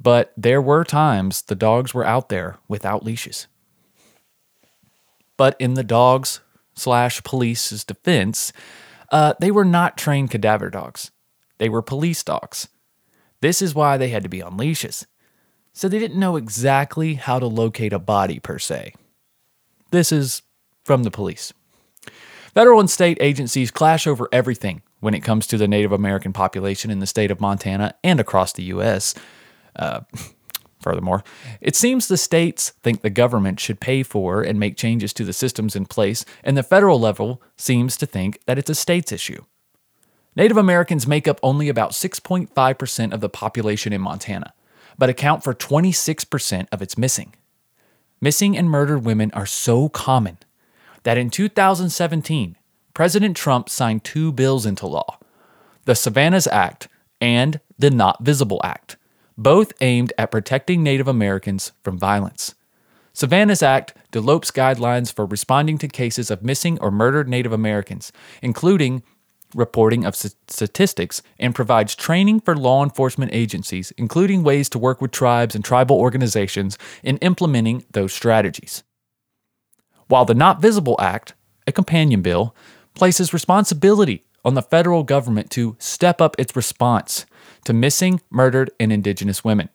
But 0.00 0.32
there 0.36 0.62
were 0.62 0.84
times 0.84 1.42
the 1.42 1.54
dogs 1.54 1.92
were 1.92 2.06
out 2.06 2.28
there 2.28 2.58
without 2.68 3.04
leashes. 3.04 3.46
But 5.36 5.56
in 5.58 5.74
the 5.74 5.84
dogs 5.84 6.40
slash 6.74 7.22
police's 7.24 7.84
defense, 7.84 8.52
uh, 9.10 9.34
they 9.40 9.50
were 9.50 9.64
not 9.64 9.96
trained 9.96 10.30
cadaver 10.30 10.70
dogs. 10.70 11.10
They 11.58 11.68
were 11.68 11.82
police 11.82 12.22
dogs. 12.22 12.68
This 13.40 13.62
is 13.62 13.74
why 13.74 13.96
they 13.96 14.08
had 14.08 14.22
to 14.22 14.28
be 14.28 14.42
on 14.42 14.56
leashes. 14.56 15.06
So 15.72 15.88
they 15.88 15.98
didn't 15.98 16.18
know 16.18 16.36
exactly 16.36 17.14
how 17.14 17.38
to 17.38 17.46
locate 17.46 17.92
a 17.92 17.98
body 17.98 18.40
per 18.40 18.58
se. 18.58 18.94
This 19.90 20.12
is 20.12 20.42
from 20.84 21.04
the 21.04 21.10
police. 21.10 21.52
Federal 22.54 22.80
and 22.80 22.90
state 22.90 23.18
agencies 23.20 23.70
clash 23.70 24.06
over 24.06 24.28
everything 24.32 24.82
when 25.00 25.14
it 25.14 25.20
comes 25.20 25.46
to 25.46 25.56
the 25.56 25.68
Native 25.68 25.92
American 25.92 26.32
population 26.32 26.90
in 26.90 26.98
the 26.98 27.06
state 27.06 27.30
of 27.30 27.40
Montana 27.40 27.94
and 28.02 28.18
across 28.18 28.52
the 28.52 28.64
U.S. 28.64 29.14
Uh, 29.78 30.00
furthermore, 30.80 31.24
it 31.60 31.76
seems 31.76 32.08
the 32.08 32.16
states 32.16 32.70
think 32.82 33.02
the 33.02 33.10
government 33.10 33.60
should 33.60 33.80
pay 33.80 34.02
for 34.02 34.42
and 34.42 34.58
make 34.58 34.76
changes 34.76 35.12
to 35.14 35.24
the 35.24 35.32
systems 35.32 35.76
in 35.76 35.86
place, 35.86 36.24
and 36.42 36.56
the 36.56 36.62
federal 36.62 37.00
level 37.00 37.42
seems 37.56 37.96
to 37.96 38.06
think 38.06 38.40
that 38.46 38.58
it's 38.58 38.70
a 38.70 38.74
state's 38.74 39.12
issue. 39.12 39.44
Native 40.36 40.56
Americans 40.56 41.06
make 41.06 41.26
up 41.26 41.40
only 41.42 41.68
about 41.68 41.90
6.5% 41.90 43.12
of 43.12 43.20
the 43.20 43.28
population 43.28 43.92
in 43.92 44.00
Montana, 44.00 44.54
but 44.96 45.08
account 45.08 45.42
for 45.42 45.52
26% 45.52 46.68
of 46.70 46.80
its 46.80 46.96
missing. 46.96 47.34
Missing 48.20 48.56
and 48.56 48.70
murdered 48.70 49.04
women 49.04 49.30
are 49.32 49.46
so 49.46 49.88
common 49.88 50.38
that 51.02 51.18
in 51.18 51.30
2017, 51.30 52.56
President 52.94 53.36
Trump 53.36 53.68
signed 53.68 54.04
two 54.04 54.32
bills 54.32 54.66
into 54.66 54.86
law 54.86 55.18
the 55.84 55.94
Savanna's 55.94 56.46
Act 56.46 56.86
and 57.18 57.60
the 57.78 57.90
Not 57.90 58.22
Visible 58.22 58.60
Act, 58.62 58.97
both 59.38 59.72
aimed 59.80 60.12
at 60.18 60.32
protecting 60.32 60.82
Native 60.82 61.08
Americans 61.08 61.72
from 61.82 61.96
violence. 61.96 62.54
Savanna's 63.14 63.62
Act 63.62 63.94
develops 64.10 64.50
guidelines 64.50 65.12
for 65.12 65.24
responding 65.24 65.78
to 65.78 65.88
cases 65.88 66.30
of 66.30 66.42
missing 66.42 66.78
or 66.80 66.90
murdered 66.90 67.28
Native 67.28 67.52
Americans, 67.52 68.12
including 68.42 69.02
reporting 69.54 70.04
of 70.04 70.14
statistics, 70.14 71.22
and 71.38 71.54
provides 71.54 71.94
training 71.94 72.40
for 72.40 72.54
law 72.54 72.84
enforcement 72.84 73.32
agencies, 73.32 73.92
including 73.96 74.42
ways 74.42 74.68
to 74.68 74.78
work 74.78 75.00
with 75.00 75.10
tribes 75.10 75.54
and 75.54 75.64
tribal 75.64 75.96
organizations 75.96 76.76
in 77.02 77.16
implementing 77.18 77.84
those 77.92 78.12
strategies. 78.12 78.82
While 80.08 80.26
the 80.26 80.34
Not 80.34 80.60
Visible 80.60 80.96
Act, 81.00 81.34
a 81.66 81.72
companion 81.72 82.22
bill, 82.22 82.54
places 82.94 83.32
responsibility 83.32 84.24
on 84.44 84.54
the 84.54 84.62
federal 84.62 85.02
government 85.02 85.50
to 85.52 85.76
step 85.78 86.20
up 86.20 86.36
its 86.38 86.54
response 86.54 87.24
to 87.68 87.74
missing, 87.74 88.18
murdered, 88.30 88.70
and 88.80 88.90
indigenous 88.90 89.44
women. 89.44 89.68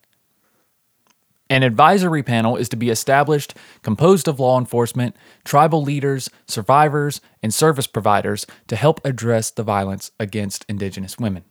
An 1.48 1.62
advisory 1.62 2.24
panel 2.24 2.56
is 2.56 2.68
to 2.70 2.76
be 2.76 2.90
established 2.90 3.54
composed 3.84 4.28
of 4.28 4.40
law 4.40 4.58
enforcement, 4.58 5.16
tribal 5.46 5.84
leaders, 5.84 6.28
survivors, 6.48 7.22
and 7.44 7.54
service 7.54 7.86
providers 7.86 8.48
to 8.68 8.76
help 8.76 9.00
address 9.06 9.52
the 9.52 9.62
violence 9.62 10.10
against 10.20 10.66
Indigenous 10.68 11.20
women. 11.20 11.44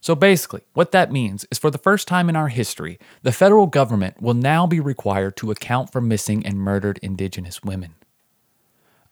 So 0.00 0.14
basically, 0.14 0.62
what 0.72 0.92
that 0.92 1.12
means 1.12 1.44
is 1.50 1.58
for 1.58 1.70
the 1.70 1.76
first 1.76 2.08
time 2.08 2.30
in 2.30 2.36
our 2.36 2.48
history, 2.48 2.98
the 3.22 3.30
federal 3.30 3.66
government 3.66 4.22
will 4.22 4.32
now 4.32 4.66
be 4.66 4.80
required 4.80 5.36
to 5.36 5.50
account 5.50 5.92
for 5.92 6.00
missing 6.00 6.46
and 6.46 6.56
murdered 6.56 6.98
Indigenous 7.02 7.62
women. 7.62 7.96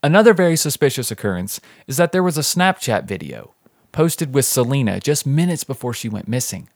Another 0.01 0.33
very 0.33 0.55
suspicious 0.55 1.11
occurrence 1.11 1.61
is 1.85 1.97
that 1.97 2.11
there 2.11 2.23
was 2.23 2.39
a 2.39 2.41
Snapchat 2.41 3.03
video 3.03 3.53
posted 3.91 4.33
with 4.33 4.45
Selena 4.45 4.99
just 4.99 5.25
minutes 5.25 5.63
before 5.63 5.93
she 5.93 6.09
went 6.09 6.27
missing. 6.27 6.69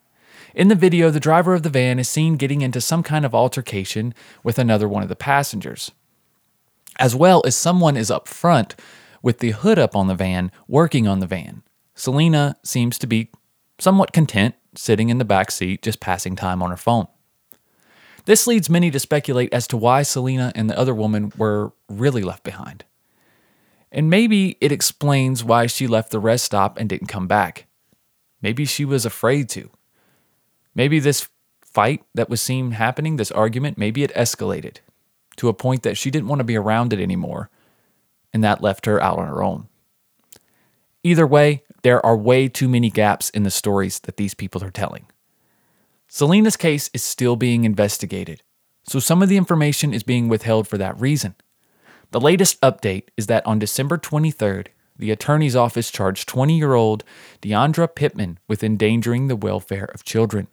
In 0.56 0.68
the 0.68 0.76
video, 0.76 1.10
the 1.10 1.20
driver 1.20 1.54
of 1.54 1.64
the 1.64 1.70
van 1.70 2.00
is 2.00 2.08
seen 2.08 2.36
getting 2.36 2.62
into 2.62 2.80
some 2.80 3.02
kind 3.02 3.26
of 3.26 3.34
altercation 3.34 4.14
with 4.44 4.60
another 4.60 4.88
one 4.88 5.02
of 5.02 5.10
the 5.10 5.16
passengers, 5.16 5.92
as 7.00 7.16
well 7.16 7.42
as 7.46 7.56
someone 7.56 7.98
is 7.98 8.12
up 8.12 8.28
front 8.28 8.76
with 9.24 9.40
the 9.40 9.52
hood 9.52 9.80
up 9.80 9.96
on 9.96 10.08
the 10.08 10.16
van 10.16 10.52
working 10.68 11.08
on 11.08 11.20
the 11.20 11.28
van. 11.28 11.64
Selena 11.96 12.56
seems 12.64 13.00
to 13.00 13.08
be 13.08 13.32
somewhat 13.80 14.14
content 14.14 14.56
sitting 14.76 15.10
in 15.10 15.18
the 15.18 15.26
back 15.26 15.52
seat 15.52 15.82
just 15.82 16.00
passing 16.00 16.36
time 16.36 16.62
on 16.62 16.70
her 16.70 16.78
phone. 16.78 17.08
This 18.26 18.48
leads 18.48 18.70
many 18.70 18.90
to 18.92 19.00
speculate 19.00 19.54
as 19.54 19.68
to 19.68 19.78
why 19.78 20.04
Selena 20.04 20.52
and 20.56 20.70
the 20.70 20.78
other 20.78 20.94
woman 20.94 21.32
were 21.38 21.74
really 21.90 22.24
left 22.24 22.44
behind. 22.44 22.86
And 23.94 24.10
maybe 24.10 24.58
it 24.60 24.72
explains 24.72 25.44
why 25.44 25.68
she 25.68 25.86
left 25.86 26.10
the 26.12 26.20
rest 26.20 26.46
stop 26.46 26.80
and 26.80 26.90
didn't 26.90 27.08
come 27.08 27.28
back. 27.28 27.68
Maybe 28.42 28.66
she 28.66 28.84
was 28.84 29.06
afraid 29.06 29.50
to. 29.50 29.70
Maybe 30.74 31.00
this 31.00 31.30
fight 31.62 32.04
that 32.16 32.30
was 32.30 32.42
seen 32.42 32.72
happening, 32.72 33.18
this 33.18 33.32
argument, 33.32 33.78
maybe 33.78 34.04
it 34.04 34.14
escalated 34.16 34.78
to 35.38 35.48
a 35.48 35.54
point 35.54 35.84
that 35.84 35.98
she 35.98 36.12
didn't 36.12 36.28
want 36.28 36.40
to 36.40 36.44
be 36.44 36.56
around 36.56 36.92
it 36.92 37.00
anymore, 37.00 37.50
and 38.34 38.44
that 38.44 38.62
left 38.62 38.88
her 38.88 39.02
out 39.02 39.20
on 39.20 39.28
her 39.28 39.44
own. 39.44 39.68
Either 41.04 41.28
way, 41.28 41.64
there 41.84 42.04
are 42.06 42.18
way 42.18 42.48
too 42.48 42.70
many 42.70 42.90
gaps 42.90 43.30
in 43.30 43.44
the 43.44 43.52
stories 43.52 44.00
that 44.02 44.18
these 44.18 44.34
people 44.34 44.64
are 44.64 44.72
telling. 44.72 45.06
Selena's 46.08 46.58
case 46.58 46.90
is 46.94 47.04
still 47.04 47.36
being 47.36 47.64
investigated, 47.64 48.42
so 48.84 49.00
some 49.00 49.22
of 49.22 49.30
the 49.30 49.38
information 49.38 49.94
is 49.94 50.04
being 50.04 50.30
withheld 50.30 50.68
for 50.68 50.78
that 50.78 51.00
reason. 51.00 51.36
The 52.14 52.22
latest 52.22 52.62
update 52.62 53.06
is 53.18 53.26
that 53.26 53.44
on 53.44 53.58
December 53.58 53.98
23rd, 53.98 54.68
the 54.96 55.10
attorney's 55.10 55.56
office 55.56 55.90
charged 55.90 56.30
20 56.30 56.56
year 56.56 56.76
old 56.76 57.04
Deandra 57.42 57.88
Pittman 57.94 58.38
with 58.48 58.64
endangering 58.64 59.30
the 59.30 59.36
welfare 59.36 59.90
of 59.96 60.04
children. 60.04 60.48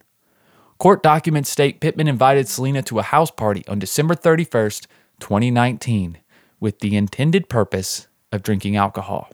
Court 0.79 1.03
documents 1.03 1.51
state 1.51 1.79
Pittman 1.79 2.07
invited 2.07 2.47
Selena 2.47 2.81
to 2.81 2.97
a 2.97 3.03
house 3.03 3.29
party 3.29 3.63
on 3.67 3.77
December 3.77 4.15
31st, 4.15 4.87
2019, 5.19 6.17
with 6.59 6.79
the 6.79 6.97
intended 6.97 7.47
purpose 7.47 8.07
of 8.31 8.41
drinking 8.41 8.75
alcohol. 8.75 9.29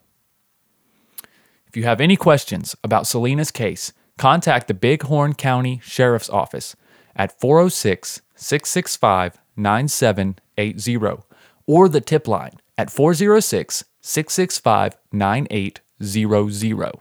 If 1.65 1.77
you 1.77 1.84
have 1.84 2.01
any 2.01 2.17
questions 2.17 2.75
about 2.84 3.07
Selena's 3.07 3.51
case, 3.51 3.93
contact 4.17 4.67
the 4.67 4.74
Big 4.74 5.03
Horn 5.03 5.34
County 5.34 5.79
Sheriff's 5.81 6.29
Office 6.29 6.75
at 7.15 7.39
406 7.39 8.22
665 8.36 9.39
9780 9.55 11.26
or 11.67 11.88
the 11.88 12.01
tip 12.01 12.27
line 12.27 12.59
at 12.77 12.89
406 12.89 13.83
665 14.01 14.97
9800. 15.12 16.91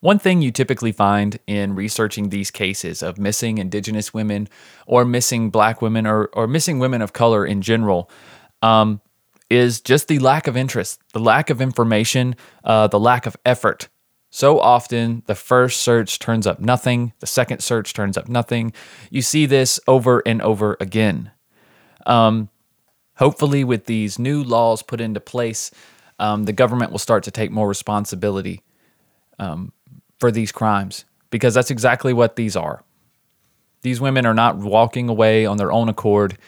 One 0.00 0.18
thing 0.18 0.42
you 0.42 0.50
typically 0.50 0.92
find 0.92 1.38
in 1.46 1.74
researching 1.74 2.28
these 2.28 2.50
cases 2.50 3.02
of 3.02 3.16
missing 3.16 3.56
Indigenous 3.56 4.12
women 4.12 4.48
or 4.86 5.06
missing 5.06 5.48
Black 5.48 5.80
women 5.80 6.06
or, 6.06 6.26
or 6.34 6.46
missing 6.46 6.78
women 6.78 7.00
of 7.00 7.14
color 7.14 7.46
in 7.46 7.62
general 7.62 8.10
um, 8.60 9.00
is 9.48 9.80
just 9.80 10.08
the 10.08 10.18
lack 10.18 10.46
of 10.46 10.58
interest, 10.58 11.00
the 11.14 11.20
lack 11.20 11.48
of 11.48 11.62
information, 11.62 12.36
uh, 12.64 12.86
the 12.86 13.00
lack 13.00 13.24
of 13.24 13.34
effort. 13.46 13.88
So 14.28 14.60
often, 14.60 15.22
the 15.24 15.34
first 15.34 15.80
search 15.80 16.18
turns 16.18 16.46
up 16.46 16.60
nothing, 16.60 17.14
the 17.20 17.26
second 17.26 17.60
search 17.60 17.94
turns 17.94 18.18
up 18.18 18.28
nothing. 18.28 18.74
You 19.10 19.22
see 19.22 19.46
this 19.46 19.80
over 19.86 20.22
and 20.26 20.42
over 20.42 20.76
again. 20.80 21.30
Um, 22.04 22.50
Hopefully, 23.16 23.64
with 23.64 23.86
these 23.86 24.18
new 24.18 24.42
laws 24.42 24.82
put 24.82 25.00
into 25.00 25.20
place, 25.20 25.70
um, 26.18 26.44
the 26.44 26.52
government 26.52 26.90
will 26.90 26.98
start 26.98 27.22
to 27.24 27.30
take 27.30 27.50
more 27.50 27.68
responsibility 27.68 28.62
um, 29.38 29.72
for 30.18 30.30
these 30.30 30.52
crimes 30.52 31.04
because 31.30 31.54
that's 31.54 31.70
exactly 31.70 32.12
what 32.12 32.36
these 32.36 32.56
are. 32.56 32.82
These 33.82 34.00
women 34.00 34.24
are 34.24 34.34
not 34.34 34.56
walking 34.56 35.08
away 35.08 35.46
on 35.46 35.58
their 35.58 35.72
own 35.72 35.88
accord. 35.88 36.38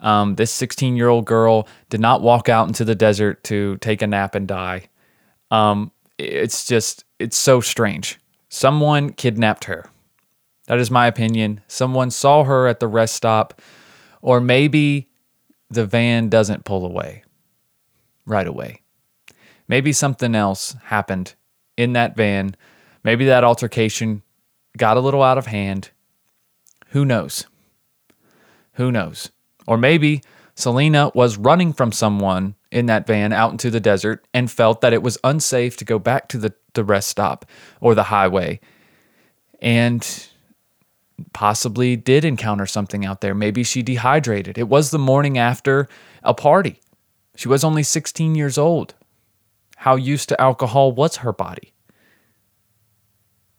Um, 0.00 0.36
this 0.36 0.50
16 0.52 0.96
year 0.96 1.08
old 1.08 1.24
girl 1.26 1.68
did 1.90 2.00
not 2.00 2.22
walk 2.22 2.48
out 2.48 2.68
into 2.68 2.84
the 2.84 2.94
desert 2.94 3.44
to 3.44 3.76
take 3.78 4.00
a 4.00 4.06
nap 4.06 4.34
and 4.34 4.46
die. 4.46 4.88
Um, 5.50 5.90
it's 6.18 6.66
just, 6.66 7.04
it's 7.18 7.36
so 7.36 7.60
strange. 7.60 8.18
Someone 8.48 9.12
kidnapped 9.12 9.64
her. 9.64 9.90
That 10.66 10.78
is 10.78 10.90
my 10.90 11.06
opinion. 11.06 11.60
Someone 11.68 12.10
saw 12.10 12.44
her 12.44 12.66
at 12.66 12.80
the 12.80 12.86
rest 12.86 13.14
stop, 13.14 13.60
or 14.22 14.40
maybe 14.40 15.07
the 15.70 15.86
van 15.86 16.28
doesn't 16.28 16.64
pull 16.64 16.84
away 16.84 17.24
right 18.24 18.46
away. 18.46 18.82
Maybe 19.66 19.92
something 19.92 20.34
else 20.34 20.76
happened 20.84 21.34
in 21.76 21.92
that 21.94 22.16
van. 22.16 22.56
Maybe 23.04 23.24
that 23.26 23.44
altercation 23.44 24.22
got 24.76 24.96
a 24.96 25.00
little 25.00 25.22
out 25.22 25.38
of 25.38 25.46
hand. 25.46 25.90
Who 26.88 27.04
knows? 27.04 27.46
Who 28.74 28.92
knows? 28.92 29.30
Or 29.66 29.76
maybe 29.76 30.22
Selena 30.54 31.10
was 31.14 31.36
running 31.36 31.72
from 31.72 31.92
someone 31.92 32.54
in 32.70 32.86
that 32.86 33.06
van 33.06 33.32
out 33.32 33.52
into 33.52 33.70
the 33.70 33.80
desert 33.80 34.26
and 34.32 34.50
felt 34.50 34.80
that 34.80 34.92
it 34.92 35.02
was 35.02 35.18
unsafe 35.24 35.76
to 35.78 35.84
go 35.84 35.98
back 35.98 36.28
to 36.28 36.38
the, 36.38 36.54
the 36.74 36.84
rest 36.84 37.08
stop 37.08 37.44
or 37.80 37.94
the 37.94 38.04
highway. 38.04 38.60
And 39.60 40.28
possibly 41.32 41.96
did 41.96 42.24
encounter 42.24 42.66
something 42.66 43.04
out 43.04 43.20
there. 43.20 43.34
Maybe 43.34 43.62
she 43.62 43.82
dehydrated. 43.82 44.58
It 44.58 44.68
was 44.68 44.90
the 44.90 44.98
morning 44.98 45.38
after 45.38 45.88
a 46.22 46.34
party. 46.34 46.80
She 47.36 47.48
was 47.48 47.64
only 47.64 47.82
16 47.82 48.34
years 48.34 48.58
old. 48.58 48.94
How 49.76 49.96
used 49.96 50.28
to 50.30 50.40
alcohol 50.40 50.92
was 50.92 51.16
her 51.16 51.32
body? 51.32 51.72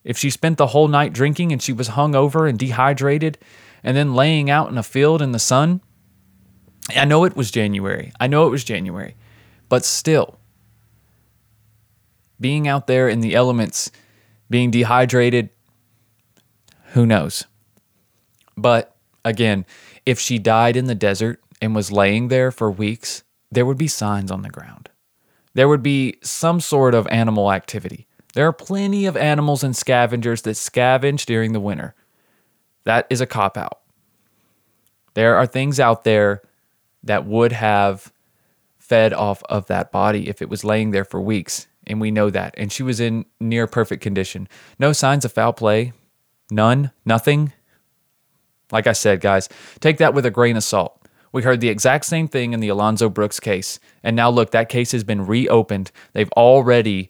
If 0.03 0.17
she 0.17 0.29
spent 0.29 0.57
the 0.57 0.67
whole 0.67 0.87
night 0.87 1.13
drinking 1.13 1.51
and 1.51 1.61
she 1.61 1.73
was 1.73 1.89
hung 1.89 2.15
over 2.15 2.47
and 2.47 2.57
dehydrated 2.57 3.37
and 3.83 3.95
then 3.95 4.15
laying 4.15 4.49
out 4.49 4.69
in 4.69 4.77
a 4.77 4.83
field 4.83 5.21
in 5.21 5.31
the 5.31 5.39
sun, 5.39 5.81
I 6.95 7.05
know 7.05 7.25
it 7.25 7.35
was 7.35 7.51
January. 7.51 8.11
I 8.19 8.27
know 8.27 8.47
it 8.47 8.49
was 8.49 8.63
January. 8.63 9.15
But 9.67 9.85
still, 9.85 10.39
being 12.39 12.67
out 12.67 12.87
there 12.87 13.07
in 13.07 13.19
the 13.19 13.35
elements, 13.35 13.91
being 14.49 14.71
dehydrated, 14.71 15.49
Who 16.93 17.05
knows? 17.05 17.45
But 18.61 18.95
again, 19.25 19.65
if 20.05 20.19
she 20.19 20.39
died 20.39 20.75
in 20.75 20.85
the 20.85 20.95
desert 20.95 21.41
and 21.61 21.75
was 21.75 21.91
laying 21.91 22.27
there 22.27 22.51
for 22.51 22.71
weeks, 22.71 23.23
there 23.51 23.65
would 23.65 23.77
be 23.77 23.87
signs 23.87 24.31
on 24.31 24.41
the 24.41 24.49
ground. 24.49 24.89
There 25.53 25.67
would 25.67 25.83
be 25.83 26.17
some 26.21 26.59
sort 26.59 26.93
of 26.93 27.07
animal 27.07 27.51
activity. 27.51 28.07
There 28.33 28.47
are 28.47 28.53
plenty 28.53 29.05
of 29.05 29.17
animals 29.17 29.63
and 29.63 29.75
scavengers 29.75 30.43
that 30.43 30.51
scavenge 30.51 31.25
during 31.25 31.53
the 31.53 31.59
winter. 31.59 31.95
That 32.83 33.07
is 33.09 33.21
a 33.21 33.25
cop 33.25 33.57
out. 33.57 33.79
There 35.15 35.35
are 35.35 35.47
things 35.47 35.79
out 35.79 36.03
there 36.03 36.41
that 37.03 37.25
would 37.25 37.51
have 37.51 38.13
fed 38.77 39.13
off 39.13 39.43
of 39.49 39.67
that 39.67 39.91
body 39.91 40.29
if 40.29 40.41
it 40.41 40.49
was 40.49 40.63
laying 40.63 40.91
there 40.91 41.05
for 41.05 41.19
weeks. 41.19 41.67
And 41.87 41.99
we 41.99 42.11
know 42.11 42.29
that. 42.29 42.53
And 42.57 42.71
she 42.71 42.83
was 42.83 42.99
in 42.99 43.25
near 43.39 43.65
perfect 43.65 44.03
condition. 44.03 44.47
No 44.77 44.93
signs 44.93 45.25
of 45.25 45.31
foul 45.31 45.53
play. 45.53 45.93
None. 46.51 46.91
Nothing. 47.05 47.53
Like 48.71 48.87
I 48.87 48.93
said, 48.93 49.21
guys, 49.21 49.49
take 49.79 49.97
that 49.97 50.13
with 50.13 50.25
a 50.25 50.31
grain 50.31 50.57
of 50.57 50.63
salt. 50.63 50.95
We 51.31 51.43
heard 51.43 51.61
the 51.61 51.69
exact 51.69 52.05
same 52.05 52.27
thing 52.27 52.53
in 52.53 52.59
the 52.59 52.69
Alonzo 52.69 53.09
Brooks 53.09 53.39
case. 53.39 53.79
And 54.03 54.15
now, 54.15 54.29
look, 54.29 54.51
that 54.51 54.69
case 54.69 54.91
has 54.93 55.03
been 55.03 55.25
reopened. 55.25 55.91
They've 56.13 56.31
already 56.31 57.09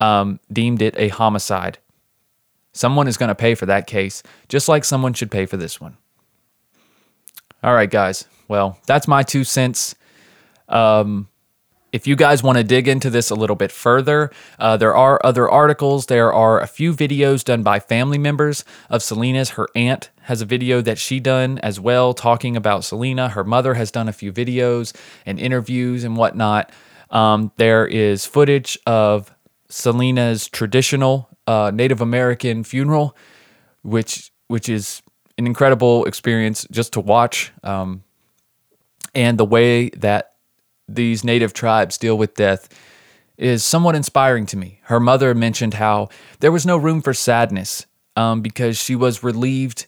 um, 0.00 0.40
deemed 0.52 0.82
it 0.82 0.94
a 0.98 1.08
homicide. 1.08 1.78
Someone 2.72 3.08
is 3.08 3.16
going 3.16 3.28
to 3.28 3.34
pay 3.34 3.54
for 3.54 3.66
that 3.66 3.86
case, 3.86 4.22
just 4.48 4.68
like 4.68 4.84
someone 4.84 5.14
should 5.14 5.30
pay 5.30 5.46
for 5.46 5.56
this 5.56 5.80
one. 5.80 5.96
All 7.62 7.72
right, 7.72 7.90
guys. 7.90 8.26
Well, 8.48 8.78
that's 8.86 9.08
my 9.08 9.22
two 9.22 9.44
cents. 9.44 9.94
Um, 10.68 11.28
if 11.94 12.08
you 12.08 12.16
guys 12.16 12.42
want 12.42 12.58
to 12.58 12.64
dig 12.64 12.88
into 12.88 13.08
this 13.08 13.30
a 13.30 13.36
little 13.36 13.54
bit 13.54 13.70
further, 13.70 14.32
uh, 14.58 14.76
there 14.76 14.96
are 14.96 15.20
other 15.22 15.48
articles. 15.48 16.06
There 16.06 16.32
are 16.32 16.58
a 16.58 16.66
few 16.66 16.92
videos 16.92 17.44
done 17.44 17.62
by 17.62 17.78
family 17.78 18.18
members 18.18 18.64
of 18.90 19.00
Selena's. 19.00 19.50
Her 19.50 19.68
aunt 19.76 20.10
has 20.22 20.42
a 20.42 20.44
video 20.44 20.80
that 20.80 20.98
she 20.98 21.20
done 21.20 21.58
as 21.58 21.78
well, 21.78 22.12
talking 22.12 22.56
about 22.56 22.82
Selena. 22.82 23.28
Her 23.28 23.44
mother 23.44 23.74
has 23.74 23.92
done 23.92 24.08
a 24.08 24.12
few 24.12 24.32
videos 24.32 24.92
and 25.24 25.38
interviews 25.38 26.02
and 26.02 26.16
whatnot. 26.16 26.72
Um, 27.10 27.52
there 27.58 27.86
is 27.86 28.26
footage 28.26 28.76
of 28.88 29.32
Selena's 29.68 30.48
traditional 30.48 31.28
uh, 31.46 31.70
Native 31.72 32.00
American 32.00 32.64
funeral, 32.64 33.16
which 33.82 34.32
which 34.48 34.68
is 34.68 35.00
an 35.38 35.46
incredible 35.46 36.06
experience 36.06 36.66
just 36.72 36.94
to 36.94 37.00
watch. 37.00 37.52
Um, 37.62 38.02
and 39.14 39.38
the 39.38 39.44
way 39.44 39.90
that 39.90 40.33
these 40.88 41.24
native 41.24 41.52
tribes 41.52 41.98
deal 41.98 42.16
with 42.16 42.34
death 42.34 42.68
is 43.36 43.64
somewhat 43.64 43.94
inspiring 43.94 44.46
to 44.46 44.56
me. 44.56 44.80
Her 44.84 45.00
mother 45.00 45.34
mentioned 45.34 45.74
how 45.74 46.08
there 46.40 46.52
was 46.52 46.66
no 46.66 46.76
room 46.76 47.02
for 47.02 47.14
sadness 47.14 47.86
um, 48.16 48.42
because 48.42 48.76
she 48.76 48.94
was 48.94 49.22
relieved 49.22 49.86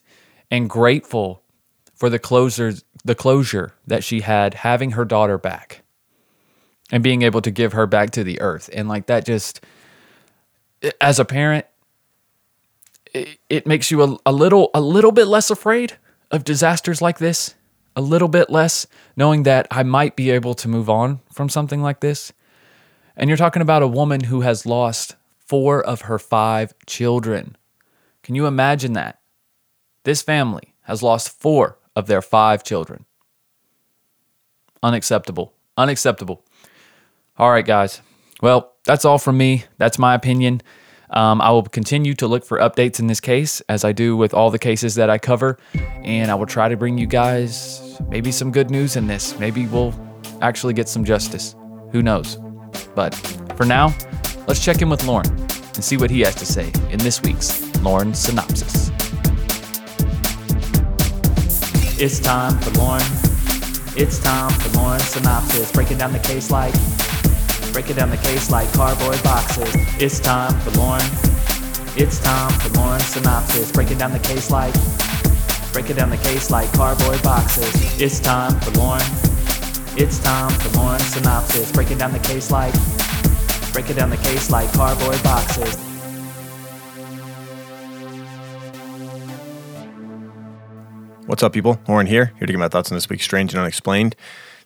and 0.51 0.69
grateful 0.69 1.43
for 1.95 2.11
the 2.11 2.19
closure, 2.19 2.75
the 3.05 3.15
closure 3.15 3.75
that 3.87 4.05
she 4.05 4.21
had 4.21 4.55
having 4.55 4.93
her 4.93 5.05
daughter 5.05 5.39
back 5.39 5.83
and 6.91 7.03
being 7.03 7.23
able 7.23 7.41
to 7.43 7.51
give 7.51 7.73
her 7.73 7.87
back 7.87 8.11
to 8.11 8.25
the 8.25 8.41
earth. 8.41 8.69
And 8.73 8.89
like 8.89 9.07
that, 9.07 9.25
just 9.25 9.61
as 11.01 11.19
a 11.19 11.25
parent, 11.25 11.67
it, 13.13 13.39
it 13.49 13.67
makes 13.67 13.91
you 13.91 14.03
a, 14.03 14.19
a 14.27 14.33
little 14.33 14.71
a 14.75 14.81
little 14.81 15.13
bit 15.13 15.27
less 15.27 15.51
afraid 15.51 15.97
of 16.31 16.45
disasters 16.45 17.01
like 17.01 17.19
this 17.19 17.55
a 17.97 18.03
little 18.03 18.29
bit 18.29 18.51
less, 18.51 18.87
knowing 19.17 19.43
that 19.45 19.67
I 19.71 19.83
might 19.83 20.15
be 20.15 20.31
able 20.31 20.55
to 20.55 20.69
move 20.69 20.89
on 20.89 21.21
from 21.33 21.49
something 21.49 21.83
like 21.83 22.01
this. 22.01 22.33
And 23.17 23.29
you're 23.29 23.39
talking 23.39 23.63
about 23.63 23.83
a 23.83 23.89
woman 23.89 24.25
who 24.25 24.43
has 24.43 24.67
lost 24.67 25.17
four 25.39 25.83
of 25.83 26.03
her 26.03 26.19
five 26.19 26.75
children. 26.87 27.57
Can 28.23 28.35
you 28.35 28.47
imagine 28.47 28.93
that? 28.93 29.21
This 30.05 30.21
family 30.21 30.75
has 30.83 31.03
lost 31.03 31.41
four 31.41 31.79
of 31.97 32.07
their 32.07 32.23
five 32.23 32.63
children. 32.63 33.07
Unacceptable. 34.83 35.55
Unacceptable. 35.77 36.45
All 37.39 37.51
right, 37.51 37.65
guys. 37.65 38.03
Well, 38.43 38.75
that's 38.85 39.05
all 39.05 39.19
from 39.19 39.39
me. 39.39 39.65
That's 39.79 39.99
my 39.99 40.15
opinion. 40.15 40.63
Um, 41.11 41.41
I 41.41 41.51
will 41.51 41.63
continue 41.63 42.15
to 42.15 42.27
look 42.27 42.45
for 42.45 42.59
updates 42.59 42.99
in 42.99 43.07
this 43.07 43.21
case, 43.21 43.61
as 43.69 43.85
I 43.85 43.93
do 43.93 44.17
with 44.17 44.35
all 44.35 44.51
the 44.51 44.59
cases 44.59 44.95
that 44.97 45.09
I 45.09 45.19
cover, 45.19 45.59
and 46.03 46.31
I 46.31 46.35
will 46.35 46.47
try 46.47 46.69
to 46.69 46.77
bring 46.77 46.99
you 46.99 47.07
guys 47.07 48.01
maybe 48.09 48.33
some 48.33 48.51
good 48.51 48.71
news 48.71 48.97
in 48.97 49.07
this. 49.07 49.39
Maybe 49.39 49.67
we'll 49.67 49.95
actually 50.43 50.75
get 50.75 50.89
some 50.89 51.05
justice. 51.05 51.55
Who 51.93 52.03
knows? 52.03 52.39
But 52.95 53.15
for 53.57 53.65
now, 53.65 53.95
let's 54.47 54.65
check 54.65 54.83
in 54.83 54.89
with 54.89 55.05
Lauren 55.07 55.29
and 55.29 55.85
see 55.85 55.97
what 55.97 56.11
he 56.11 56.21
has 56.21 56.35
to 56.37 56.47
say 56.47 56.73
in 56.91 56.99
this 56.99 57.23
week's 57.23 57.75
Lauren 57.83 58.13
Synopsis. 58.15 58.91
It's 61.99 62.21
time 62.21 62.59
for 62.59 62.71
Lauren. 62.79 63.03
It's 63.97 64.19
time 64.19 64.51
for 64.51 64.79
Lauren 64.79 65.01
Synopsis, 65.01 65.73
breaking 65.73 65.99
down 65.99 66.13
the 66.13 66.19
case 66.19 66.51
like 66.51 66.75
Breaking 67.77 67.97
down 67.97 68.09
the 68.09 68.17
case 68.17 68.51
like 68.51 68.73
cardboard 68.73 69.23
boxes. 69.23 69.69
It's 70.01 70.19
time 70.19 70.59
for 70.61 70.71
Lauren. 70.79 71.05
It's 71.95 72.19
time 72.19 72.51
for 72.61 72.71
Lauren 72.71 73.01
synopsis. 73.01 73.71
Breaking 73.71 73.99
down 73.99 74.13
the 74.13 74.19
case 74.19 74.51
like 74.51 74.73
breaking 75.75 75.97
down 75.97 76.09
the 76.09 76.17
case 76.17 76.51
like 76.51 76.73
cardboard 76.73 77.23
boxes. 77.23 78.01
It's 78.01 78.19
time 78.19 78.59
for 78.61 78.71
Lauren. 78.79 79.03
It's 79.95 80.19
time 80.19 80.51
for 80.53 80.79
Lauren 80.79 81.01
synopsis. 81.01 81.71
Breaking 81.71 81.99
down 81.99 82.15
the 82.15 82.19
case 82.21 82.51
like 82.51 82.73
breaking 83.75 83.97
down 83.97 84.09
the 84.09 84.17
case 84.17 84.51
like 84.51 84.73
cardboard 84.73 85.23
boxes. 85.23 85.77
What's 91.27 91.43
up, 91.43 91.53
people? 91.53 91.79
Lauren 91.87 92.07
here, 92.07 92.33
here 92.39 92.47
to 92.47 92.53
give 92.55 92.59
my 92.59 92.69
thoughts 92.69 92.91
on 92.91 92.97
this 92.97 93.11
week's 93.11 93.25
Strange 93.25 93.53
and 93.53 93.61
Unexplained 93.61 94.17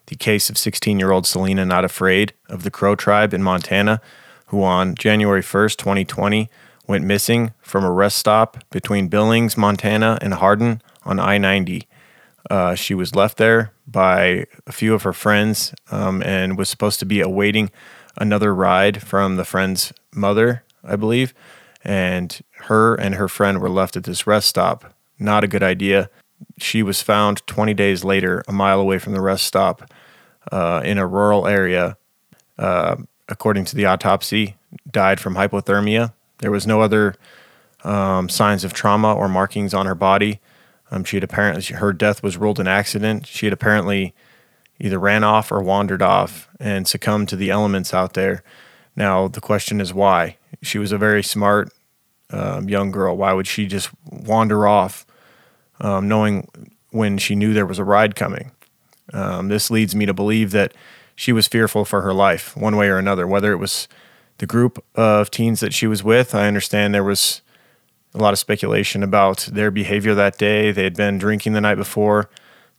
the 0.06 0.16
case 0.16 0.50
of 0.50 0.58
16 0.58 0.98
year 0.98 1.12
old 1.12 1.26
Selena 1.26 1.64
Not 1.64 1.84
Afraid 1.84 2.32
of 2.48 2.62
the 2.62 2.70
Crow 2.70 2.94
tribe 2.94 3.32
in 3.32 3.42
Montana, 3.42 4.00
who 4.46 4.62
on 4.62 4.94
January 4.94 5.42
1st, 5.42 5.76
2020, 5.76 6.48
went 6.86 7.04
missing 7.04 7.52
from 7.60 7.84
a 7.84 7.90
rest 7.90 8.18
stop 8.18 8.58
between 8.70 9.08
Billings, 9.08 9.56
Montana, 9.56 10.18
and 10.20 10.34
Hardin 10.34 10.82
on 11.04 11.20
I 11.20 11.38
90. 11.38 11.86
Uh, 12.48 12.74
she 12.74 12.94
was 12.94 13.14
left 13.14 13.36
there 13.36 13.72
by 13.86 14.46
a 14.66 14.72
few 14.72 14.94
of 14.94 15.02
her 15.02 15.12
friends 15.12 15.72
um, 15.90 16.22
and 16.22 16.58
was 16.58 16.68
supposed 16.68 16.98
to 17.00 17.06
be 17.06 17.20
awaiting 17.20 17.70
another 18.16 18.54
ride 18.54 19.02
from 19.02 19.36
the 19.36 19.44
friend's 19.44 19.92
mother, 20.12 20.64
I 20.82 20.96
believe. 20.96 21.32
And 21.84 22.40
her 22.62 22.94
and 22.94 23.14
her 23.14 23.28
friend 23.28 23.60
were 23.60 23.70
left 23.70 23.96
at 23.96 24.04
this 24.04 24.26
rest 24.26 24.48
stop. 24.48 24.92
Not 25.18 25.44
a 25.44 25.48
good 25.48 25.62
idea. 25.62 26.10
She 26.58 26.82
was 26.82 27.02
found 27.02 27.46
20 27.46 27.74
days 27.74 28.04
later, 28.04 28.42
a 28.48 28.52
mile 28.52 28.80
away 28.80 28.98
from 28.98 29.12
the 29.12 29.20
rest 29.20 29.44
stop, 29.44 29.90
uh, 30.52 30.82
in 30.84 30.98
a 30.98 31.06
rural 31.06 31.46
area. 31.46 31.96
Uh, 32.58 32.96
according 33.30 33.64
to 33.64 33.76
the 33.76 33.86
autopsy, 33.86 34.56
died 34.90 35.20
from 35.20 35.36
hypothermia. 35.36 36.12
There 36.38 36.50
was 36.50 36.66
no 36.66 36.82
other 36.82 37.14
um, 37.84 38.28
signs 38.28 38.64
of 38.64 38.72
trauma 38.72 39.14
or 39.14 39.28
markings 39.28 39.72
on 39.72 39.86
her 39.86 39.94
body. 39.94 40.40
Um, 40.90 41.04
she 41.04 41.16
had 41.16 41.24
apparently 41.24 41.76
her 41.76 41.92
death 41.92 42.22
was 42.22 42.36
ruled 42.36 42.60
an 42.60 42.66
accident. 42.66 43.26
She 43.26 43.46
had 43.46 43.52
apparently 43.52 44.14
either 44.78 44.98
ran 44.98 45.24
off 45.24 45.52
or 45.52 45.62
wandered 45.62 46.02
off 46.02 46.48
and 46.58 46.88
succumbed 46.88 47.28
to 47.28 47.36
the 47.36 47.50
elements 47.50 47.94
out 47.94 48.14
there. 48.14 48.42
Now 48.96 49.28
the 49.28 49.40
question 49.40 49.80
is 49.80 49.94
why? 49.94 50.36
She 50.62 50.78
was 50.78 50.92
a 50.92 50.98
very 50.98 51.22
smart 51.22 51.72
um, 52.30 52.68
young 52.68 52.90
girl. 52.90 53.16
Why 53.16 53.32
would 53.32 53.46
she 53.46 53.66
just 53.66 53.90
wander 54.10 54.66
off, 54.66 55.06
um, 55.80 56.08
knowing 56.08 56.48
when 56.90 57.18
she 57.18 57.34
knew 57.34 57.52
there 57.52 57.66
was 57.66 57.78
a 57.78 57.84
ride 57.84 58.14
coming? 58.14 58.52
Um, 59.12 59.48
this 59.48 59.70
leads 59.70 59.94
me 59.94 60.06
to 60.06 60.14
believe 60.14 60.50
that 60.52 60.74
she 61.16 61.32
was 61.32 61.48
fearful 61.48 61.84
for 61.84 62.02
her 62.02 62.14
life, 62.14 62.56
one 62.56 62.76
way 62.76 62.88
or 62.88 62.98
another, 62.98 63.26
whether 63.26 63.52
it 63.52 63.56
was 63.58 63.88
the 64.38 64.46
group 64.46 64.82
of 64.94 65.30
teens 65.30 65.60
that 65.60 65.74
she 65.74 65.86
was 65.86 66.02
with. 66.02 66.34
I 66.34 66.46
understand 66.46 66.94
there 66.94 67.04
was 67.04 67.42
a 68.14 68.18
lot 68.18 68.32
of 68.32 68.38
speculation 68.38 69.02
about 69.02 69.48
their 69.52 69.70
behavior 69.70 70.14
that 70.14 70.38
day. 70.38 70.72
They 70.72 70.84
had 70.84 70.96
been 70.96 71.18
drinking 71.18 71.52
the 71.52 71.60
night 71.60 71.76
before. 71.76 72.30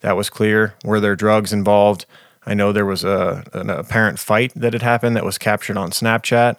That 0.02 0.18
was 0.18 0.30
clear. 0.30 0.76
Were 0.84 1.00
there 1.00 1.16
drugs 1.16 1.54
involved? 1.54 2.06
I 2.46 2.56
know 2.56 2.72
there 2.72 2.86
was 2.86 3.04
a, 3.04 3.44
an 3.54 3.70
apparent 3.70 4.18
fight 4.18 4.52
that 4.56 4.74
had 4.74 4.82
happened 4.82 5.16
that 5.16 5.24
was 5.24 5.38
captured 5.38 5.78
on 5.78 5.92
Snapchat. 5.92 6.58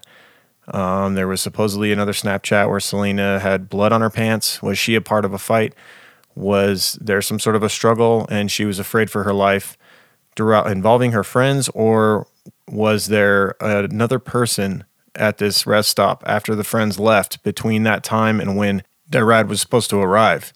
Um, 0.68 1.14
there 1.14 1.26
was 1.26 1.40
supposedly 1.40 1.90
another 1.90 2.12
Snapchat 2.12 2.68
where 2.68 2.78
Selena 2.78 3.40
had 3.40 3.68
blood 3.68 3.92
on 3.92 4.00
her 4.00 4.10
pants. 4.10 4.62
Was 4.62 4.78
she 4.78 4.94
a 4.94 5.00
part 5.00 5.24
of 5.24 5.34
a 5.34 5.38
fight? 5.38 5.74
Was 6.34 6.98
there 7.00 7.22
some 7.22 7.38
sort 7.38 7.56
of 7.56 7.62
a 7.62 7.68
struggle 7.68 8.26
and 8.30 8.50
she 8.50 8.64
was 8.64 8.78
afraid 8.78 9.10
for 9.10 9.24
her 9.24 9.34
life 9.34 9.76
involving 10.38 11.12
her 11.12 11.24
friends, 11.24 11.68
or 11.70 12.26
was 12.68 13.06
there 13.08 13.54
another 13.60 14.18
person 14.18 14.84
at 15.14 15.38
this 15.38 15.66
rest 15.66 15.90
stop 15.90 16.22
after 16.26 16.54
the 16.54 16.64
friends 16.64 16.98
left 16.98 17.42
between 17.42 17.82
that 17.82 18.02
time 18.02 18.40
and 18.40 18.56
when 18.56 18.82
their 19.08 19.26
ride 19.26 19.48
was 19.48 19.60
supposed 19.60 19.90
to 19.90 19.98
arrive? 20.00 20.52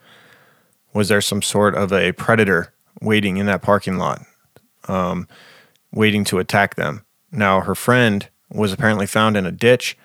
Was 0.94 1.08
there 1.08 1.20
some 1.20 1.42
sort 1.42 1.74
of 1.74 1.92
a 1.92 2.12
predator 2.12 2.72
waiting 3.02 3.36
in 3.36 3.46
that 3.46 3.60
parking 3.60 3.98
lot, 3.98 4.22
um, 4.88 5.28
waiting 5.92 6.24
to 6.24 6.38
attack 6.38 6.76
them? 6.76 7.04
Now, 7.30 7.60
her 7.60 7.74
friend 7.74 8.26
was 8.50 8.72
apparently 8.72 9.06
found 9.06 9.36
in 9.36 9.44
a 9.44 9.52
ditch. 9.52 9.98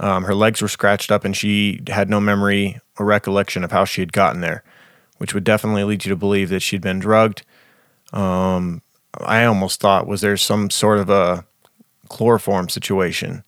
Um, 0.00 0.24
her 0.24 0.34
legs 0.34 0.60
were 0.60 0.68
scratched 0.68 1.12
up 1.12 1.24
and 1.24 1.36
she 1.36 1.80
had 1.86 2.10
no 2.10 2.20
memory 2.20 2.80
or 2.98 3.06
recollection 3.06 3.62
of 3.62 3.70
how 3.70 3.84
she 3.84 4.00
had 4.00 4.12
gotten 4.12 4.40
there, 4.40 4.64
which 5.18 5.34
would 5.34 5.44
definitely 5.44 5.84
lead 5.84 6.04
you 6.04 6.10
to 6.10 6.16
believe 6.16 6.48
that 6.50 6.60
she'd 6.60 6.82
been 6.82 6.98
drugged. 6.98 7.42
Um, 8.12 8.82
I 9.20 9.44
almost 9.44 9.80
thought, 9.80 10.06
was 10.06 10.20
there 10.20 10.36
some 10.36 10.70
sort 10.70 10.98
of 10.98 11.10
a 11.10 11.44
chloroform 12.08 12.68
situation? 12.68 13.44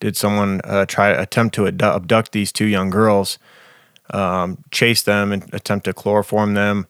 Did 0.00 0.16
someone 0.16 0.60
uh, 0.64 0.86
try 0.86 1.12
to 1.12 1.20
attempt 1.20 1.54
to 1.56 1.66
abduct 1.66 2.32
these 2.32 2.52
two 2.52 2.66
young 2.66 2.90
girls, 2.90 3.38
um, 4.10 4.62
chase 4.70 5.02
them, 5.02 5.32
and 5.32 5.52
attempt 5.52 5.84
to 5.86 5.92
chloroform 5.92 6.54
them? 6.54 6.86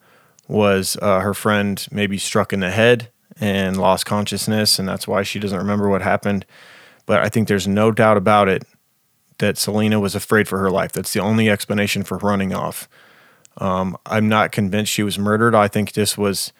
Was 0.46 0.96
uh, 1.02 1.20
her 1.20 1.34
friend 1.34 1.86
maybe 1.90 2.16
struck 2.16 2.52
in 2.52 2.60
the 2.60 2.70
head 2.70 3.10
and 3.38 3.76
lost 3.76 4.06
consciousness, 4.06 4.78
and 4.78 4.88
that's 4.88 5.06
why 5.06 5.22
she 5.22 5.38
doesn't 5.38 5.58
remember 5.58 5.88
what 5.88 6.02
happened? 6.02 6.46
But 7.06 7.22
I 7.22 7.28
think 7.28 7.48
there's 7.48 7.68
no 7.68 7.92
doubt 7.92 8.16
about 8.16 8.48
it 8.48 8.64
that 9.38 9.56
Selena 9.56 10.00
was 10.00 10.14
afraid 10.14 10.48
for 10.48 10.58
her 10.58 10.70
life. 10.70 10.92
That's 10.92 11.12
the 11.12 11.20
only 11.20 11.48
explanation 11.48 12.02
for 12.02 12.18
running 12.18 12.54
off. 12.54 12.88
Um, 13.58 13.96
I'm 14.06 14.28
not 14.28 14.52
convinced 14.52 14.92
she 14.92 15.02
was 15.02 15.18
murdered. 15.18 15.54
I 15.54 15.68
think 15.68 15.92
this 15.92 16.16
was 16.16 16.52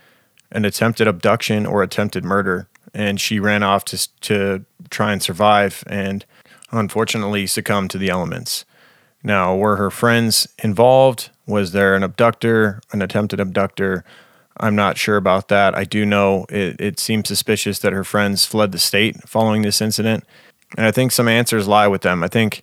an 0.51 0.65
attempted 0.65 1.07
abduction 1.07 1.67
or 1.67 1.83
attempted 1.83 2.25
murder, 2.25 2.69
and 2.93 3.21
she 3.21 3.39
ran 3.39 3.63
off 3.63 3.85
to 3.87 4.09
to 4.21 4.65
try 4.91 5.13
and 5.13 5.23
survive, 5.23 5.85
and 5.87 6.25
unfortunately 6.71 7.47
succumbed 7.47 7.91
to 7.91 7.99
the 7.99 8.09
elements. 8.11 8.65
Now, 9.23 9.57
were 9.57 9.77
her 9.77 9.91
friends 9.91 10.49
involved? 10.63 11.31
Was 11.47 11.73
there 11.73 11.97
an 11.97 12.03
abductor, 12.03 12.81
an 12.93 13.03
attempted 13.03 13.41
abductor? 13.41 14.05
I'm 14.61 14.75
not 14.77 14.99
sure 14.99 15.17
about 15.17 15.49
that. 15.49 15.75
I 15.75 15.85
do 15.85 16.05
know 16.05 16.47
it, 16.49 16.81
it 16.81 17.01
seems 17.01 17.29
suspicious 17.29 17.79
that 17.81 17.93
her 17.93 18.05
friends 18.05 18.45
fled 18.45 18.73
the 18.73 18.79
state 18.79 19.29
following 19.29 19.63
this 19.63 19.81
incident. 19.81 20.25
And 20.77 20.85
I 20.87 20.91
think 20.91 21.13
some 21.13 21.29
answers 21.29 21.67
lie 21.67 21.89
with 21.89 22.03
them. 22.03 22.23
I 22.23 22.29
think 22.29 22.63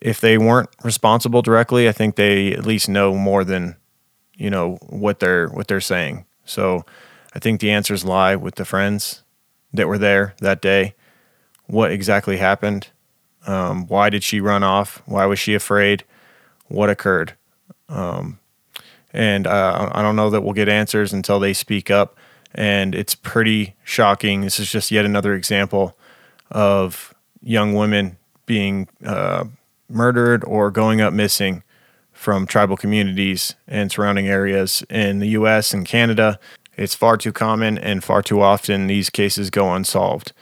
if 0.00 0.20
they 0.20 0.38
weren't 0.38 0.70
responsible 0.82 1.42
directly, 1.42 1.88
I 1.88 1.92
think 1.92 2.16
they 2.16 2.52
at 2.52 2.66
least 2.66 2.88
know 2.88 3.14
more 3.14 3.44
than, 3.44 3.76
you 4.34 4.50
know, 4.50 4.78
what 4.88 5.20
they're 5.20 5.48
what 5.48 5.68
they're 5.68 5.80
saying. 5.80 6.24
So 6.44 6.84
I 7.34 7.38
think 7.38 7.60
the 7.60 7.70
answers 7.70 8.04
lie 8.04 8.36
with 8.36 8.54
the 8.54 8.64
friends 8.64 9.22
that 9.72 9.88
were 9.88 9.98
there 9.98 10.34
that 10.40 10.62
day. 10.62 10.94
What 11.66 11.90
exactly 11.90 12.38
happened? 12.38 12.88
Um, 13.46 13.86
why 13.86 14.10
did 14.10 14.22
she 14.22 14.40
run 14.40 14.62
off? 14.62 15.02
Why 15.06 15.26
was 15.26 15.38
she 15.38 15.54
afraid? 15.54 16.04
What 16.66 16.90
occurred? 16.90 17.34
Um, 17.88 18.38
and 19.12 19.46
uh, 19.46 19.90
I 19.92 20.02
don't 20.02 20.16
know 20.16 20.30
that 20.30 20.42
we'll 20.42 20.52
get 20.52 20.68
answers 20.68 21.12
until 21.12 21.40
they 21.40 21.52
speak 21.52 21.90
up. 21.90 22.16
And 22.54 22.94
it's 22.94 23.14
pretty 23.14 23.76
shocking. 23.84 24.40
This 24.40 24.58
is 24.58 24.70
just 24.70 24.90
yet 24.90 25.04
another 25.04 25.34
example 25.34 25.96
of 26.50 27.14
young 27.42 27.74
women 27.74 28.16
being 28.46 28.88
uh, 29.04 29.44
murdered 29.88 30.44
or 30.44 30.70
going 30.70 31.00
up 31.00 31.12
missing 31.12 31.62
from 32.12 32.46
tribal 32.46 32.76
communities 32.76 33.54
and 33.66 33.92
surrounding 33.92 34.26
areas 34.26 34.82
in 34.90 35.20
the 35.20 35.28
US 35.28 35.72
and 35.72 35.86
Canada. 35.86 36.38
It's 36.76 36.94
far 36.94 37.16
too 37.16 37.32
common 37.32 37.78
and 37.78 38.02
far 38.02 38.22
too 38.22 38.40
often 38.40 38.86
these 38.86 39.10
cases 39.10 39.50
go 39.50 39.72
unsolved. 39.72 40.32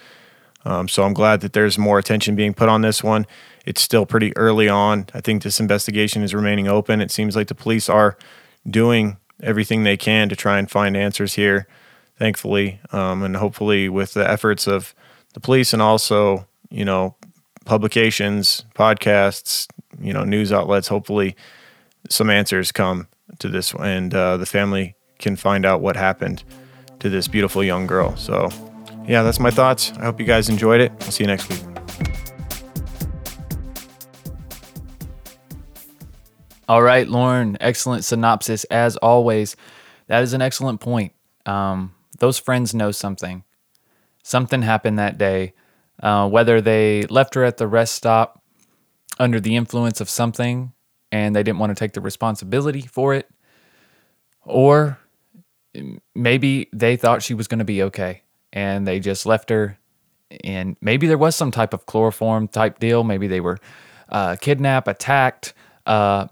Um, 0.65 0.89
so 0.89 1.05
I'm 1.05 1.15
glad 1.15 1.43
that 1.43 1.53
there's 1.53 1.79
more 1.79 1.99
attention 1.99 2.35
being 2.35 2.55
put 2.55 2.69
on 2.69 2.81
this 2.81 3.03
one. 3.05 3.27
It's 3.65 3.81
still 3.81 4.05
pretty 4.05 4.37
early 4.37 4.69
on. 4.69 5.07
I 5.15 5.21
think 5.21 5.43
this 5.43 5.61
investigation 5.61 6.23
is 6.23 6.35
remaining 6.35 6.67
open. 6.67 7.01
It 7.01 7.11
seems 7.11 7.37
like 7.37 7.49
the 7.49 7.55
police 7.55 7.89
are 7.89 8.17
doing 8.69 9.17
everything 9.43 9.85
they 9.85 9.97
can 9.97 10.29
to 10.29 10.37
try 10.37 10.59
and 10.59 10.71
find 10.71 10.97
answers 10.97 11.35
here, 11.35 11.69
thankfully, 12.19 12.81
um, 12.91 13.23
and 13.23 13.37
hopefully 13.37 13.89
with 13.89 14.15
the 14.15 14.29
efforts 14.29 14.67
of 14.67 14.95
the 15.35 15.41
police 15.41 15.75
and 15.75 15.83
also 15.83 16.47
you 16.71 16.85
know 16.85 17.15
publications, 17.67 18.65
podcasts, 18.75 19.69
you 20.01 20.15
know 20.15 20.25
news 20.25 20.53
outlets. 20.53 20.89
Hopefully, 20.89 21.37
some 22.09 22.31
answers 22.31 22.73
come 22.73 23.09
to 23.39 23.49
this, 23.49 23.75
and 23.75 24.15
uh, 24.15 24.39
the 24.39 24.47
family 24.47 24.97
can 25.19 25.37
find 25.37 25.67
out 25.67 25.83
what 25.83 25.97
happened 25.97 26.43
to 27.01 27.11
this 27.11 27.29
beautiful 27.29 27.63
young 27.63 27.87
girl. 27.87 28.17
So, 28.17 28.49
yeah, 29.07 29.23
that's 29.23 29.41
my 29.41 29.51
thoughts. 29.51 29.93
I 29.99 30.05
hope 30.05 30.19
you 30.19 30.27
guys 30.27 30.49
enjoyed 30.49 30.81
it. 30.81 30.93
I'll 31.03 31.11
see 31.11 31.25
you 31.25 31.29
next 31.29 31.49
week. 31.51 31.61
All 36.69 36.83
right, 36.83 37.07
Lauren, 37.07 37.57
excellent 37.61 38.05
synopsis 38.05 38.65
as 38.65 38.97
always. 38.97 39.57
That 40.09 40.23
is 40.23 40.33
an 40.33 40.43
excellent 40.43 40.81
point. 40.81 41.13
Um, 41.45 41.95
those 42.19 42.39
friends 42.39 42.75
know 42.75 42.91
something. 42.91 43.45
Something 44.23 44.63
happened 44.63 44.99
that 44.99 45.17
day. 45.19 45.53
Uh, 46.03 46.29
whether 46.29 46.61
they 46.61 47.03
left 47.05 47.35
her 47.35 47.45
at 47.45 47.57
the 47.57 47.67
rest 47.67 47.95
stop 47.95 48.43
under 49.19 49.41
the 49.41 49.57
influence 49.57 50.01
of 50.01 50.11
something 50.11 50.73
and 51.11 51.35
they 51.35 51.43
didn't 51.43 51.59
want 51.59 51.71
to 51.71 51.79
take 51.79 51.93
the 51.93 52.01
responsibility 52.01 52.83
for 52.83 53.15
it, 53.15 53.31
or 54.43 54.99
maybe 56.15 56.69
they 56.73 56.97
thought 56.97 57.23
she 57.23 57.35
was 57.35 57.49
going 57.49 57.59
to 57.59 57.65
be 57.65 57.83
okay 57.83 58.23
and 58.53 58.87
they 58.87 59.01
just 59.01 59.27
left 59.27 59.51
her. 59.51 59.79
And 60.45 60.77
maybe 60.81 61.07
there 61.07 61.19
was 61.19 61.37
some 61.37 61.51
type 61.51 61.73
of 61.73 61.87
chloroform 61.87 62.49
type 62.49 62.79
deal. 62.79 63.05
Maybe 63.05 63.27
they 63.27 63.41
were 63.41 63.59
uh, 64.09 64.37
kidnapped, 64.41 64.89
attacked. 64.89 65.55
Uh, 65.85 66.27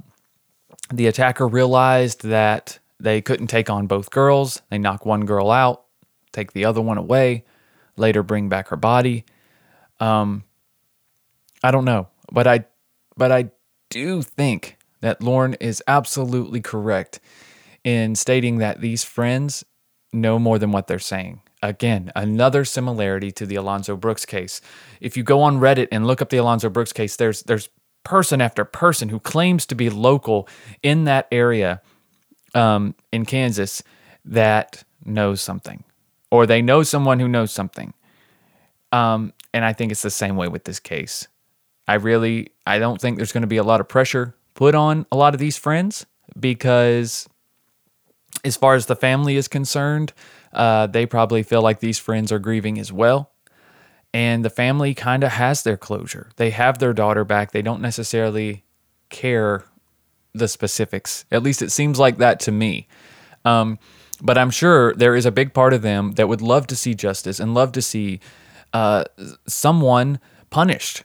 the 0.92 1.06
attacker 1.06 1.46
realized 1.46 2.24
that 2.24 2.78
they 2.98 3.20
couldn't 3.20 3.46
take 3.46 3.70
on 3.70 3.86
both 3.86 4.10
girls. 4.10 4.62
They 4.70 4.78
knock 4.78 5.06
one 5.06 5.24
girl 5.26 5.50
out, 5.50 5.84
take 6.32 6.52
the 6.52 6.64
other 6.64 6.80
one 6.80 6.98
away, 6.98 7.44
later 7.96 8.22
bring 8.22 8.48
back 8.48 8.68
her 8.68 8.76
body. 8.76 9.24
Um, 10.00 10.44
I 11.62 11.70
don't 11.70 11.84
know, 11.84 12.08
but 12.32 12.46
I, 12.46 12.66
but 13.16 13.32
I 13.32 13.50
do 13.90 14.22
think 14.22 14.76
that 15.00 15.22
Lauren 15.22 15.54
is 15.54 15.82
absolutely 15.86 16.60
correct 16.60 17.20
in 17.84 18.14
stating 18.14 18.58
that 18.58 18.80
these 18.80 19.04
friends 19.04 19.64
know 20.12 20.38
more 20.38 20.58
than 20.58 20.72
what 20.72 20.86
they're 20.86 20.98
saying. 20.98 21.40
Again, 21.62 22.12
another 22.14 22.64
similarity 22.64 23.30
to 23.32 23.46
the 23.46 23.54
Alonzo 23.56 23.96
Brooks 23.96 24.26
case. 24.26 24.60
If 25.00 25.16
you 25.16 25.22
go 25.22 25.42
on 25.42 25.60
Reddit 25.60 25.88
and 25.90 26.06
look 26.06 26.20
up 26.20 26.30
the 26.30 26.36
Alonzo 26.36 26.68
Brooks 26.68 26.92
case, 26.92 27.16
there's 27.16 27.42
there's 27.42 27.68
person 28.04 28.40
after 28.40 28.64
person 28.64 29.08
who 29.08 29.18
claims 29.18 29.64
to 29.66 29.74
be 29.74 29.88
local 29.88 30.46
in 30.82 31.04
that 31.04 31.26
area 31.32 31.80
um, 32.54 32.94
in 33.12 33.24
Kansas 33.24 33.82
that 34.24 34.84
knows 35.04 35.40
something, 35.40 35.84
or 36.30 36.46
they 36.46 36.62
know 36.62 36.82
someone 36.82 37.18
who 37.18 37.28
knows 37.28 37.50
something. 37.50 37.94
Um, 38.92 39.32
and 39.54 39.64
I 39.64 39.72
think 39.72 39.90
it's 39.90 40.02
the 40.02 40.10
same 40.10 40.36
way 40.36 40.48
with 40.48 40.64
this 40.64 40.78
case. 40.78 41.26
I 41.88 41.94
really, 41.94 42.50
I 42.66 42.78
don't 42.78 43.00
think 43.00 43.16
there's 43.16 43.32
going 43.32 43.42
to 43.42 43.46
be 43.46 43.56
a 43.56 43.64
lot 43.64 43.80
of 43.80 43.88
pressure 43.88 44.36
put 44.52 44.74
on 44.74 45.06
a 45.10 45.16
lot 45.16 45.32
of 45.32 45.40
these 45.40 45.56
friends 45.56 46.04
because, 46.38 47.26
as 48.44 48.56
far 48.56 48.74
as 48.74 48.86
the 48.86 48.96
family 48.96 49.36
is 49.36 49.48
concerned, 49.48 50.12
uh, 50.52 50.86
they 50.86 51.06
probably 51.06 51.42
feel 51.42 51.62
like 51.62 51.80
these 51.80 51.98
friends 51.98 52.30
are 52.30 52.38
grieving 52.38 52.78
as 52.78 52.92
well 52.92 53.30
and 54.14 54.44
the 54.44 54.50
family 54.50 54.94
kind 54.94 55.24
of 55.24 55.32
has 55.32 55.64
their 55.64 55.76
closure. 55.76 56.30
They 56.36 56.50
have 56.50 56.78
their 56.78 56.92
daughter 56.92 57.24
back. 57.24 57.50
They 57.50 57.62
don't 57.62 57.82
necessarily 57.82 58.64
care 59.10 59.64
the 60.32 60.46
specifics. 60.46 61.24
At 61.32 61.42
least 61.42 61.62
it 61.62 61.72
seems 61.72 61.98
like 61.98 62.18
that 62.18 62.38
to 62.40 62.52
me. 62.52 62.86
Um, 63.44 63.76
but 64.22 64.38
I'm 64.38 64.50
sure 64.50 64.94
there 64.94 65.16
is 65.16 65.26
a 65.26 65.32
big 65.32 65.52
part 65.52 65.72
of 65.74 65.82
them 65.82 66.12
that 66.12 66.28
would 66.28 66.40
love 66.40 66.68
to 66.68 66.76
see 66.76 66.94
justice 66.94 67.40
and 67.40 67.54
love 67.54 67.72
to 67.72 67.82
see 67.82 68.20
uh, 68.74 69.04
someone 69.46 70.20
punished 70.50 71.04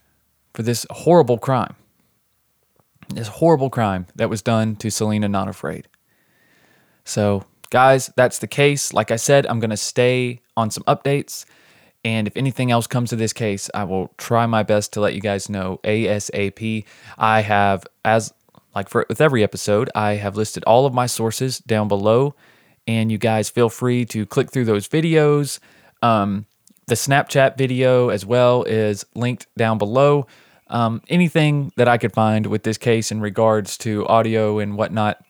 for 0.53 0.63
this 0.63 0.85
horrible 0.89 1.37
crime. 1.37 1.75
This 3.13 3.27
horrible 3.27 3.69
crime 3.69 4.07
that 4.15 4.29
was 4.29 4.41
done 4.41 4.75
to 4.77 4.89
Selena 4.89 5.29
Not 5.29 5.47
Afraid. 5.47 5.87
So, 7.05 7.45
guys, 7.69 8.11
that's 8.17 8.39
the 8.39 8.47
case. 8.47 8.93
Like 8.93 9.11
I 9.11 9.15
said, 9.15 9.47
I'm 9.47 9.59
going 9.59 9.69
to 9.69 9.77
stay 9.77 10.41
on 10.57 10.69
some 10.69 10.83
updates. 10.83 11.45
And 12.03 12.27
if 12.27 12.37
anything 12.37 12.71
else 12.71 12.87
comes 12.87 13.09
to 13.09 13.15
this 13.15 13.33
case, 13.33 13.69
I 13.73 13.83
will 13.83 14.11
try 14.17 14.45
my 14.45 14.63
best 14.63 14.93
to 14.93 15.01
let 15.01 15.13
you 15.13 15.21
guys 15.21 15.49
know 15.49 15.79
ASAP. 15.83 16.85
I 17.17 17.41
have, 17.41 17.85
as 18.05 18.33
like 18.75 18.89
for 18.89 19.05
with 19.09 19.21
every 19.21 19.43
episode, 19.43 19.89
I 19.95 20.13
have 20.13 20.37
listed 20.37 20.63
all 20.65 20.85
of 20.85 20.93
my 20.93 21.07
sources 21.07 21.59
down 21.59 21.87
below, 21.87 22.35
and 22.87 23.11
you 23.11 23.17
guys 23.17 23.49
feel 23.49 23.69
free 23.69 24.05
to 24.05 24.25
click 24.25 24.51
through 24.51 24.65
those 24.65 24.87
videos. 24.87 25.59
Um, 26.01 26.45
the 26.89 26.95
Snapchat 26.95 27.57
video 27.57 28.09
as 28.09 28.25
well 28.25 28.63
is 28.63 29.05
linked 29.15 29.47
down 29.57 29.77
below. 29.77 30.27
Um, 30.67 31.01
anything 31.07 31.71
that 31.77 31.87
I 31.87 31.97
could 31.97 32.13
find 32.13 32.45
with 32.45 32.63
this 32.63 32.77
case 32.77 33.11
in 33.11 33.21
regards 33.21 33.77
to 33.79 34.05
audio 34.07 34.59
and 34.59 34.77
whatnot. 34.77 35.23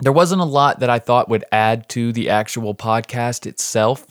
There 0.00 0.12
wasn't 0.12 0.40
a 0.40 0.44
lot 0.44 0.80
that 0.80 0.90
I 0.90 0.98
thought 0.98 1.28
would 1.28 1.44
add 1.50 1.88
to 1.90 2.12
the 2.12 2.28
actual 2.28 2.74
podcast 2.74 3.46
itself. 3.46 4.06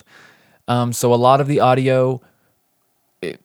Um, 0.67 0.93
so 0.93 1.13
a 1.13 1.15
lot 1.15 1.39
of 1.39 1.47
the 1.47 1.59
audio, 1.59 2.21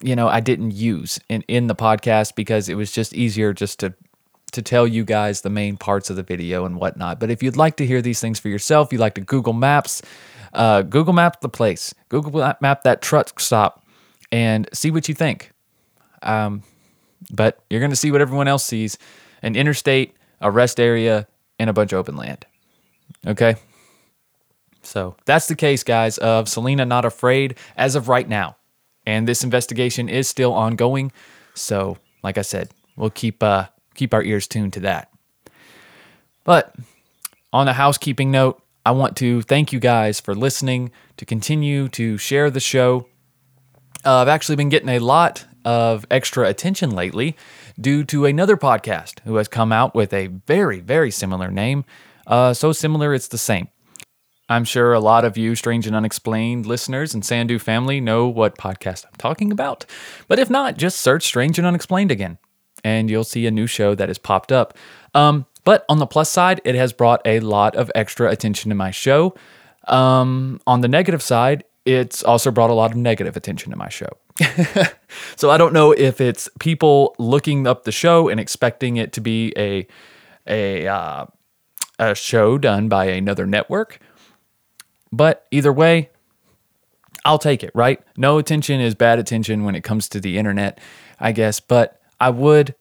you 0.00 0.16
know, 0.16 0.28
I 0.28 0.40
didn't 0.40 0.72
use 0.72 1.20
in, 1.28 1.42
in 1.48 1.66
the 1.66 1.76
podcast 1.76 2.34
because 2.34 2.68
it 2.68 2.74
was 2.74 2.90
just 2.90 3.14
easier 3.14 3.52
just 3.52 3.80
to 3.80 3.94
to 4.52 4.60
tell 4.60 4.86
you 4.86 5.02
guys 5.02 5.40
the 5.40 5.50
main 5.50 5.78
parts 5.78 6.10
of 6.10 6.16
the 6.16 6.22
video 6.22 6.66
and 6.66 6.76
whatnot. 6.76 7.18
But 7.18 7.30
if 7.30 7.42
you'd 7.42 7.56
like 7.56 7.76
to 7.76 7.86
hear 7.86 8.02
these 8.02 8.20
things 8.20 8.38
for 8.38 8.48
yourself, 8.48 8.92
you 8.92 8.98
like 8.98 9.14
to 9.14 9.22
Google 9.22 9.54
Maps, 9.54 10.02
uh, 10.52 10.82
Google 10.82 11.12
Map 11.12 11.40
the 11.40 11.48
place, 11.48 11.94
Google 12.08 12.54
Map 12.60 12.82
that 12.82 13.02
truck 13.02 13.40
stop, 13.40 13.84
and 14.30 14.68
see 14.72 14.90
what 14.90 15.08
you 15.08 15.14
think. 15.14 15.52
Um, 16.22 16.62
but 17.30 17.60
you're 17.70 17.80
going 17.80 17.90
to 17.90 17.96
see 17.96 18.10
what 18.10 18.20
everyone 18.20 18.48
else 18.48 18.64
sees: 18.64 18.98
an 19.42 19.56
interstate, 19.56 20.14
a 20.40 20.50
rest 20.50 20.78
area, 20.80 21.26
and 21.58 21.70
a 21.70 21.72
bunch 21.72 21.92
of 21.92 21.98
open 21.98 22.16
land. 22.16 22.44
Okay? 23.26 23.56
So 24.82 25.16
that's 25.24 25.46
the 25.46 25.54
case, 25.56 25.84
guys, 25.84 26.18
of 26.18 26.48
Selena 26.48 26.84
Not 26.84 27.04
Afraid 27.04 27.56
as 27.76 27.94
of 27.94 28.08
right 28.08 28.28
now. 28.28 28.56
And 29.06 29.28
this 29.28 29.44
investigation 29.44 30.08
is 30.08 30.28
still 30.28 30.52
ongoing. 30.52 31.12
So, 31.54 31.98
like 32.22 32.38
I 32.38 32.42
said, 32.42 32.70
we'll 32.96 33.10
keep 33.10 33.42
uh, 33.42 33.66
keep 33.94 34.14
our 34.14 34.22
ears 34.22 34.46
tuned 34.46 34.72
to 34.74 34.80
that. 34.80 35.10
But 36.44 36.74
on 37.52 37.68
a 37.68 37.72
housekeeping 37.72 38.30
note, 38.30 38.62
I 38.84 38.90
want 38.90 39.16
to 39.18 39.42
thank 39.42 39.72
you 39.72 39.78
guys 39.78 40.18
for 40.18 40.34
listening, 40.34 40.90
to 41.16 41.24
continue 41.24 41.88
to 41.90 42.18
share 42.18 42.50
the 42.50 42.60
show. 42.60 43.06
Uh, 44.04 44.16
I've 44.16 44.28
actually 44.28 44.56
been 44.56 44.70
getting 44.70 44.88
a 44.88 44.98
lot 44.98 45.46
of 45.64 46.04
extra 46.10 46.48
attention 46.48 46.90
lately 46.90 47.36
due 47.80 48.02
to 48.04 48.26
another 48.26 48.56
podcast 48.56 49.20
who 49.20 49.36
has 49.36 49.46
come 49.46 49.72
out 49.72 49.94
with 49.94 50.12
a 50.12 50.26
very, 50.26 50.80
very 50.80 51.12
similar 51.12 51.50
name. 51.50 51.84
Uh, 52.26 52.52
so 52.52 52.72
similar, 52.72 53.14
it's 53.14 53.28
the 53.28 53.38
same. 53.38 53.68
I'm 54.48 54.64
sure 54.64 54.92
a 54.92 55.00
lot 55.00 55.24
of 55.24 55.38
you 55.38 55.54
Strange 55.54 55.86
and 55.86 55.94
Unexplained 55.94 56.66
listeners 56.66 57.14
and 57.14 57.24
Sandu 57.24 57.60
family 57.60 58.00
know 58.00 58.26
what 58.26 58.58
podcast 58.58 59.06
I'm 59.06 59.14
talking 59.16 59.52
about. 59.52 59.86
But 60.26 60.40
if 60.40 60.50
not, 60.50 60.76
just 60.76 61.00
search 61.00 61.22
Strange 61.22 61.56
and 61.58 61.66
Unexplained 61.66 62.10
again, 62.10 62.38
and 62.82 63.08
you'll 63.08 63.22
see 63.22 63.46
a 63.46 63.52
new 63.52 63.68
show 63.68 63.94
that 63.94 64.08
has 64.08 64.18
popped 64.18 64.50
up. 64.50 64.76
Um, 65.14 65.46
but 65.64 65.84
on 65.88 65.98
the 65.98 66.06
plus 66.06 66.30
side, 66.30 66.60
it 66.64 66.74
has 66.74 66.92
brought 66.92 67.20
a 67.24 67.40
lot 67.40 67.76
of 67.76 67.90
extra 67.94 68.30
attention 68.30 68.68
to 68.70 68.74
my 68.74 68.90
show. 68.90 69.34
Um, 69.88 70.60
on 70.66 70.80
the 70.80 70.88
negative 70.88 71.22
side, 71.22 71.64
it's 71.84 72.22
also 72.22 72.50
brought 72.50 72.70
a 72.70 72.74
lot 72.74 72.90
of 72.92 72.96
negative 72.96 73.36
attention 73.36 73.70
to 73.70 73.76
my 73.76 73.88
show. 73.88 74.08
so 75.36 75.50
I 75.50 75.58
don't 75.58 75.72
know 75.72 75.92
if 75.92 76.20
it's 76.20 76.48
people 76.60 77.14
looking 77.18 77.66
up 77.66 77.84
the 77.84 77.92
show 77.92 78.28
and 78.28 78.38
expecting 78.38 78.96
it 78.96 79.12
to 79.14 79.20
be 79.20 79.52
a 79.56 79.86
a 80.46 80.86
uh, 80.86 81.26
a 81.98 82.14
show 82.14 82.58
done 82.58 82.88
by 82.88 83.06
another 83.06 83.46
network, 83.46 83.98
but 85.12 85.46
either 85.50 85.72
way, 85.72 86.10
I'll 87.24 87.38
take 87.38 87.62
it. 87.62 87.70
Right? 87.74 88.00
No 88.16 88.38
attention 88.38 88.80
is 88.80 88.94
bad 88.94 89.18
attention 89.18 89.64
when 89.64 89.74
it 89.74 89.82
comes 89.82 90.08
to 90.10 90.20
the 90.20 90.38
internet, 90.38 90.80
I 91.18 91.32
guess. 91.32 91.60
But 91.60 92.00
I 92.20 92.30
would 92.30 92.74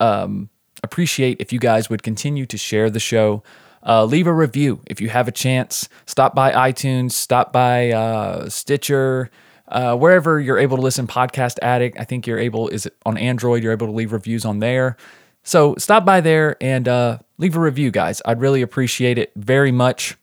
um, 0.00 0.48
appreciate 0.82 1.40
if 1.40 1.52
you 1.52 1.58
guys 1.58 1.90
would 1.90 2.02
continue 2.02 2.46
to 2.46 2.56
share 2.56 2.90
the 2.90 3.00
show. 3.00 3.42
Uh, 3.86 4.04
leave 4.04 4.26
a 4.26 4.32
review 4.32 4.80
if 4.86 5.00
you 5.00 5.08
have 5.08 5.28
a 5.28 5.32
chance. 5.32 5.88
Stop 6.06 6.34
by 6.34 6.52
iTunes, 6.52 7.12
stop 7.12 7.52
by 7.52 7.90
uh, 7.90 8.48
Stitcher, 8.48 9.30
uh, 9.68 9.96
wherever 9.96 10.40
you're 10.40 10.58
able 10.58 10.76
to 10.76 10.82
listen. 10.82 11.06
Podcast 11.06 11.58
Addict, 11.62 11.98
I 11.98 12.04
think 12.04 12.26
you're 12.26 12.38
able, 12.38 12.68
is 12.68 12.86
it 12.86 12.96
on 13.06 13.16
Android? 13.16 13.62
You're 13.62 13.72
able 13.72 13.86
to 13.86 13.92
leave 13.92 14.12
reviews 14.12 14.44
on 14.44 14.58
there. 14.58 14.96
So 15.44 15.74
stop 15.78 16.04
by 16.04 16.20
there 16.20 16.56
and 16.60 16.88
uh, 16.88 17.18
leave 17.38 17.56
a 17.56 17.60
review, 17.60 17.90
guys. 17.90 18.20
I'd 18.24 18.40
really 18.40 18.62
appreciate 18.62 19.16
it 19.16 19.32
very 19.36 19.72
much, 19.72 20.16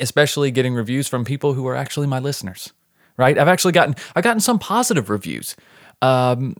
especially 0.00 0.50
getting 0.50 0.74
reviews 0.74 1.08
from 1.08 1.24
people 1.24 1.54
who 1.54 1.66
are 1.68 1.76
actually 1.76 2.06
my 2.06 2.18
listeners. 2.18 2.72
Right? 3.16 3.38
I've 3.38 3.48
actually 3.48 3.72
gotten 3.72 3.94
I've 4.14 4.24
gotten 4.24 4.40
some 4.40 4.58
positive 4.58 5.08
reviews. 5.08 5.56
Um, 6.02 6.54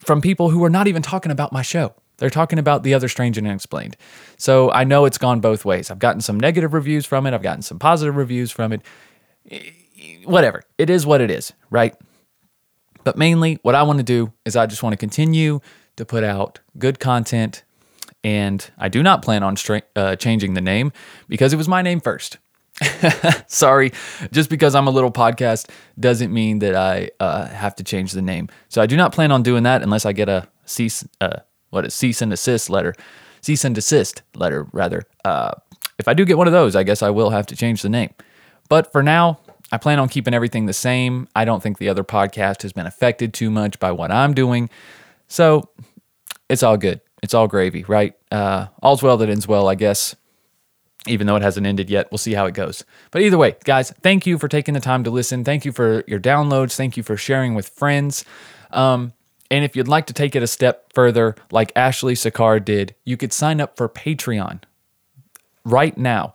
from 0.00 0.20
people 0.20 0.50
who 0.50 0.64
are 0.64 0.70
not 0.70 0.88
even 0.88 1.02
talking 1.02 1.30
about 1.30 1.52
my 1.52 1.62
show. 1.62 1.94
They're 2.18 2.30
talking 2.30 2.58
about 2.58 2.82
the 2.82 2.92
other 2.92 3.08
strange 3.08 3.38
and 3.38 3.46
unexplained. 3.46 3.96
So 4.36 4.70
I 4.72 4.84
know 4.84 5.06
it's 5.06 5.16
gone 5.18 5.40
both 5.40 5.64
ways. 5.64 5.90
I've 5.90 5.98
gotten 5.98 6.20
some 6.20 6.38
negative 6.38 6.74
reviews 6.74 7.06
from 7.06 7.26
it. 7.26 7.32
I've 7.32 7.42
gotten 7.42 7.62
some 7.62 7.78
positive 7.78 8.16
reviews 8.16 8.50
from 8.50 8.72
it. 8.72 8.82
Whatever. 10.24 10.62
It 10.76 10.90
is 10.90 11.06
what 11.06 11.20
it 11.22 11.30
is, 11.30 11.52
right? 11.70 11.94
But 13.04 13.16
mainly, 13.16 13.58
what 13.62 13.74
I 13.74 13.82
want 13.84 13.98
to 13.98 14.02
do 14.02 14.32
is 14.44 14.54
I 14.54 14.66
just 14.66 14.82
want 14.82 14.92
to 14.92 14.98
continue 14.98 15.60
to 15.96 16.04
put 16.04 16.22
out 16.22 16.60
good 16.78 17.00
content. 17.00 17.64
And 18.22 18.70
I 18.76 18.88
do 18.88 19.02
not 19.02 19.22
plan 19.22 19.42
on 19.42 19.56
stra- 19.56 19.82
uh, 19.96 20.16
changing 20.16 20.52
the 20.52 20.60
name 20.60 20.92
because 21.26 21.54
it 21.54 21.56
was 21.56 21.68
my 21.68 21.80
name 21.80 22.00
first. 22.00 22.36
Sorry, 23.46 23.92
just 24.32 24.48
because 24.48 24.74
I'm 24.74 24.86
a 24.86 24.90
little 24.90 25.10
podcast 25.10 25.68
doesn't 25.98 26.32
mean 26.32 26.60
that 26.60 26.74
I 26.74 27.10
uh, 27.20 27.46
have 27.46 27.74
to 27.76 27.84
change 27.84 28.12
the 28.12 28.22
name. 28.22 28.48
So 28.68 28.80
I 28.80 28.86
do 28.86 28.96
not 28.96 29.12
plan 29.12 29.32
on 29.32 29.42
doing 29.42 29.64
that 29.64 29.82
unless 29.82 30.06
I 30.06 30.12
get 30.12 30.28
a 30.28 30.48
cease, 30.64 31.06
uh, 31.20 31.40
what 31.70 31.84
is 31.84 31.94
cease 31.94 32.22
and 32.22 32.30
desist 32.30 32.70
letter, 32.70 32.94
cease 33.42 33.64
and 33.64 33.74
desist 33.74 34.22
letter 34.34 34.66
rather. 34.72 35.02
Uh, 35.24 35.52
if 35.98 36.08
I 36.08 36.14
do 36.14 36.24
get 36.24 36.38
one 36.38 36.46
of 36.46 36.52
those, 36.52 36.74
I 36.74 36.82
guess 36.82 37.02
I 37.02 37.10
will 37.10 37.30
have 37.30 37.46
to 37.48 37.56
change 37.56 37.82
the 37.82 37.90
name. 37.90 38.14
But 38.68 38.90
for 38.92 39.02
now, 39.02 39.40
I 39.72 39.76
plan 39.76 39.98
on 39.98 40.08
keeping 40.08 40.32
everything 40.32 40.66
the 40.66 40.72
same. 40.72 41.28
I 41.36 41.44
don't 41.44 41.62
think 41.62 41.78
the 41.78 41.88
other 41.88 42.04
podcast 42.04 42.62
has 42.62 42.72
been 42.72 42.86
affected 42.86 43.34
too 43.34 43.50
much 43.50 43.78
by 43.78 43.92
what 43.92 44.10
I'm 44.10 44.32
doing, 44.32 44.70
so 45.28 45.68
it's 46.48 46.62
all 46.62 46.76
good. 46.76 47.00
It's 47.22 47.34
all 47.34 47.46
gravy, 47.46 47.84
right? 47.84 48.14
Uh, 48.32 48.68
all's 48.82 49.02
well 49.02 49.18
that 49.18 49.28
ends 49.28 49.46
well, 49.46 49.68
I 49.68 49.74
guess 49.74 50.16
even 51.06 51.26
though 51.26 51.36
it 51.36 51.42
hasn't 51.42 51.66
ended 51.66 51.88
yet. 51.88 52.10
We'll 52.10 52.18
see 52.18 52.34
how 52.34 52.46
it 52.46 52.54
goes. 52.54 52.84
But 53.10 53.22
either 53.22 53.38
way, 53.38 53.56
guys, 53.64 53.90
thank 54.02 54.26
you 54.26 54.38
for 54.38 54.48
taking 54.48 54.74
the 54.74 54.80
time 54.80 55.04
to 55.04 55.10
listen. 55.10 55.44
Thank 55.44 55.64
you 55.64 55.72
for 55.72 56.04
your 56.06 56.20
downloads. 56.20 56.76
Thank 56.76 56.96
you 56.96 57.02
for 57.02 57.16
sharing 57.16 57.54
with 57.54 57.68
friends. 57.68 58.24
Um, 58.70 59.12
and 59.50 59.64
if 59.64 59.74
you'd 59.74 59.88
like 59.88 60.06
to 60.06 60.12
take 60.12 60.36
it 60.36 60.42
a 60.42 60.46
step 60.46 60.92
further, 60.92 61.34
like 61.50 61.72
Ashley 61.74 62.14
Sakar 62.14 62.64
did, 62.64 62.94
you 63.04 63.16
could 63.16 63.32
sign 63.32 63.60
up 63.60 63.76
for 63.76 63.88
Patreon 63.88 64.62
right 65.64 65.96
now. 65.96 66.34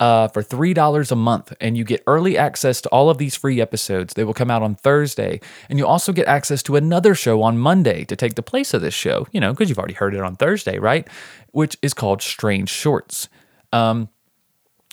Uh, 0.00 0.26
for 0.26 0.42
$3 0.42 1.12
a 1.12 1.14
month, 1.14 1.52
and 1.60 1.76
you 1.76 1.84
get 1.84 2.02
early 2.08 2.36
access 2.36 2.80
to 2.80 2.88
all 2.88 3.08
of 3.08 3.18
these 3.18 3.36
free 3.36 3.60
episodes. 3.60 4.14
They 4.14 4.24
will 4.24 4.34
come 4.34 4.50
out 4.50 4.60
on 4.60 4.74
Thursday, 4.74 5.40
and 5.68 5.78
you 5.78 5.86
also 5.86 6.12
get 6.12 6.26
access 6.26 6.60
to 6.64 6.74
another 6.74 7.14
show 7.14 7.40
on 7.40 7.56
Monday 7.56 8.04
to 8.06 8.16
take 8.16 8.34
the 8.34 8.42
place 8.42 8.74
of 8.74 8.82
this 8.82 8.94
show, 8.94 9.28
you 9.30 9.38
know, 9.38 9.52
because 9.52 9.68
you've 9.68 9.78
already 9.78 9.94
heard 9.94 10.12
it 10.16 10.20
on 10.20 10.34
Thursday, 10.34 10.76
right? 10.80 11.06
Which 11.52 11.76
is 11.82 11.94
called 11.94 12.20
Strange 12.20 12.68
Shorts. 12.68 13.28
Um, 13.72 14.08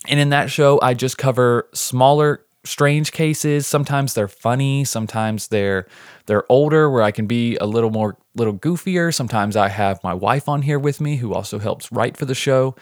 and 0.07 0.19
in 0.19 0.29
that 0.29 0.49
show, 0.49 0.79
I 0.81 0.93
just 0.93 1.17
cover 1.17 1.67
smaller, 1.73 2.45
strange 2.63 3.11
cases. 3.11 3.67
Sometimes 3.67 4.13
they're 4.13 4.27
funny. 4.27 4.85
Sometimes 4.85 5.49
they're 5.49 5.87
they're 6.25 6.49
older, 6.49 6.89
where 6.89 7.03
I 7.03 7.11
can 7.11 7.27
be 7.27 7.57
a 7.57 7.65
little 7.65 7.89
more, 7.89 8.17
little 8.35 8.53
goofier. 8.53 9.13
Sometimes 9.13 9.55
I 9.55 9.67
have 9.67 10.03
my 10.03 10.13
wife 10.13 10.47
on 10.47 10.61
here 10.61 10.79
with 10.79 11.01
me, 11.01 11.17
who 11.17 11.33
also 11.33 11.59
helps 11.59 11.91
write 11.91 12.15
for 12.17 12.25
the 12.25 12.35
show. 12.35 12.75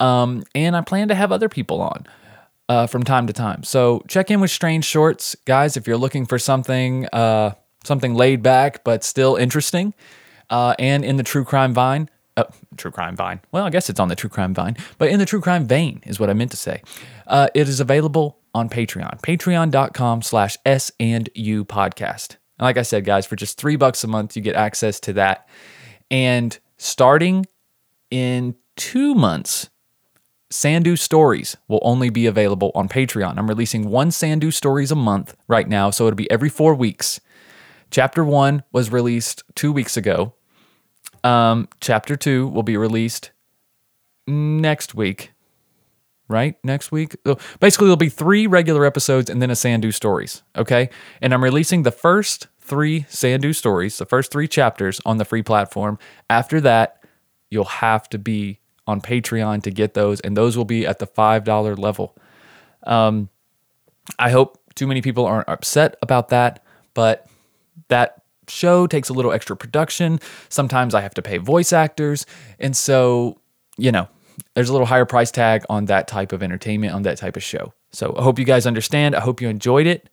Um, 0.00 0.44
and 0.54 0.76
I 0.76 0.80
plan 0.82 1.08
to 1.08 1.14
have 1.14 1.32
other 1.32 1.48
people 1.48 1.80
on. 1.80 2.06
Uh, 2.68 2.86
from 2.86 3.02
time 3.02 3.26
to 3.26 3.32
time. 3.32 3.64
So 3.64 4.00
check 4.06 4.30
in 4.30 4.40
with 4.40 4.52
Strange 4.52 4.84
Shorts, 4.84 5.34
guys, 5.44 5.76
if 5.76 5.88
you're 5.88 5.96
looking 5.96 6.24
for 6.24 6.38
something 6.38 7.04
uh, 7.12 7.54
something 7.82 8.14
laid 8.14 8.44
back 8.44 8.84
but 8.84 9.02
still 9.02 9.34
interesting. 9.34 9.92
Uh, 10.50 10.76
and 10.78 11.04
in 11.04 11.16
the 11.16 11.24
true 11.24 11.44
crime 11.44 11.74
vine, 11.74 12.08
uh, 12.40 12.76
true 12.76 12.90
crime 12.90 13.16
vine. 13.16 13.40
Well, 13.52 13.64
I 13.64 13.70
guess 13.70 13.90
it's 13.90 14.00
on 14.00 14.08
the 14.08 14.16
true 14.16 14.30
crime 14.30 14.54
vine, 14.54 14.76
but 14.98 15.08
in 15.10 15.18
the 15.18 15.26
true 15.26 15.40
crime 15.40 15.66
vein 15.66 16.02
is 16.06 16.18
what 16.18 16.30
I 16.30 16.32
meant 16.32 16.50
to 16.52 16.56
say. 16.56 16.82
Uh, 17.26 17.48
it 17.54 17.68
is 17.68 17.80
available 17.80 18.38
on 18.54 18.68
Patreon, 18.68 19.20
patreon.com 19.20 20.22
slash 20.22 20.56
S 20.66 20.90
and 20.98 21.28
U 21.34 21.64
podcast. 21.64 22.36
And 22.58 22.66
like 22.66 22.76
I 22.76 22.82
said, 22.82 23.04
guys, 23.04 23.26
for 23.26 23.36
just 23.36 23.58
three 23.58 23.76
bucks 23.76 24.04
a 24.04 24.08
month, 24.08 24.36
you 24.36 24.42
get 24.42 24.56
access 24.56 25.00
to 25.00 25.12
that. 25.14 25.48
And 26.10 26.58
starting 26.76 27.46
in 28.10 28.56
two 28.76 29.14
months, 29.14 29.70
Sandu 30.50 30.96
Stories 30.96 31.56
will 31.68 31.78
only 31.82 32.10
be 32.10 32.26
available 32.26 32.72
on 32.74 32.88
Patreon. 32.88 33.38
I'm 33.38 33.48
releasing 33.48 33.88
one 33.88 34.10
Sandu 34.10 34.50
Stories 34.50 34.90
a 34.90 34.96
month 34.96 35.36
right 35.46 35.68
now, 35.68 35.90
so 35.90 36.06
it'll 36.06 36.16
be 36.16 36.30
every 36.30 36.48
four 36.48 36.74
weeks. 36.74 37.20
Chapter 37.90 38.24
one 38.24 38.64
was 38.72 38.90
released 38.90 39.44
two 39.54 39.72
weeks 39.72 39.96
ago. 39.96 40.34
Um, 41.24 41.68
chapter 41.80 42.16
two 42.16 42.48
will 42.48 42.62
be 42.62 42.76
released 42.76 43.30
next 44.26 44.94
week, 44.94 45.32
right? 46.28 46.56
Next 46.64 46.92
week. 46.92 47.16
So 47.26 47.38
basically, 47.60 47.86
there'll 47.86 47.96
be 47.96 48.08
three 48.08 48.46
regular 48.46 48.84
episodes 48.84 49.28
and 49.28 49.42
then 49.42 49.50
a 49.50 49.56
Sandu 49.56 49.92
stories. 49.92 50.42
Okay, 50.56 50.90
and 51.20 51.34
I'm 51.34 51.44
releasing 51.44 51.82
the 51.82 51.90
first 51.90 52.48
three 52.58 53.04
Sandu 53.08 53.52
stories, 53.52 53.98
the 53.98 54.06
first 54.06 54.30
three 54.30 54.48
chapters 54.48 55.00
on 55.04 55.18
the 55.18 55.24
free 55.24 55.42
platform. 55.42 55.98
After 56.28 56.60
that, 56.62 57.04
you'll 57.50 57.64
have 57.64 58.08
to 58.10 58.18
be 58.18 58.60
on 58.86 59.00
Patreon 59.00 59.62
to 59.64 59.70
get 59.70 59.94
those, 59.94 60.20
and 60.20 60.36
those 60.36 60.56
will 60.56 60.64
be 60.64 60.86
at 60.86 60.98
the 60.98 61.06
five 61.06 61.44
dollar 61.44 61.76
level. 61.76 62.16
Um, 62.84 63.28
I 64.18 64.30
hope 64.30 64.58
too 64.74 64.86
many 64.86 65.02
people 65.02 65.26
aren't 65.26 65.48
upset 65.48 65.96
about 66.02 66.28
that, 66.30 66.64
but 66.94 67.26
that 67.88 68.19
show 68.50 68.86
takes 68.86 69.08
a 69.08 69.12
little 69.12 69.32
extra 69.32 69.56
production. 69.56 70.20
Sometimes 70.48 70.94
I 70.94 71.00
have 71.00 71.14
to 71.14 71.22
pay 71.22 71.38
voice 71.38 71.72
actors. 71.72 72.26
And 72.58 72.76
so, 72.76 73.40
you 73.76 73.92
know, 73.92 74.08
there's 74.54 74.68
a 74.68 74.72
little 74.72 74.86
higher 74.86 75.04
price 75.04 75.30
tag 75.30 75.64
on 75.68 75.86
that 75.86 76.08
type 76.08 76.32
of 76.32 76.42
entertainment, 76.42 76.94
on 76.94 77.02
that 77.02 77.18
type 77.18 77.36
of 77.36 77.42
show. 77.42 77.72
So 77.92 78.14
I 78.16 78.22
hope 78.22 78.38
you 78.38 78.44
guys 78.44 78.66
understand. 78.66 79.14
I 79.14 79.20
hope 79.20 79.40
you 79.40 79.48
enjoyed 79.48 79.86
it. 79.86 80.08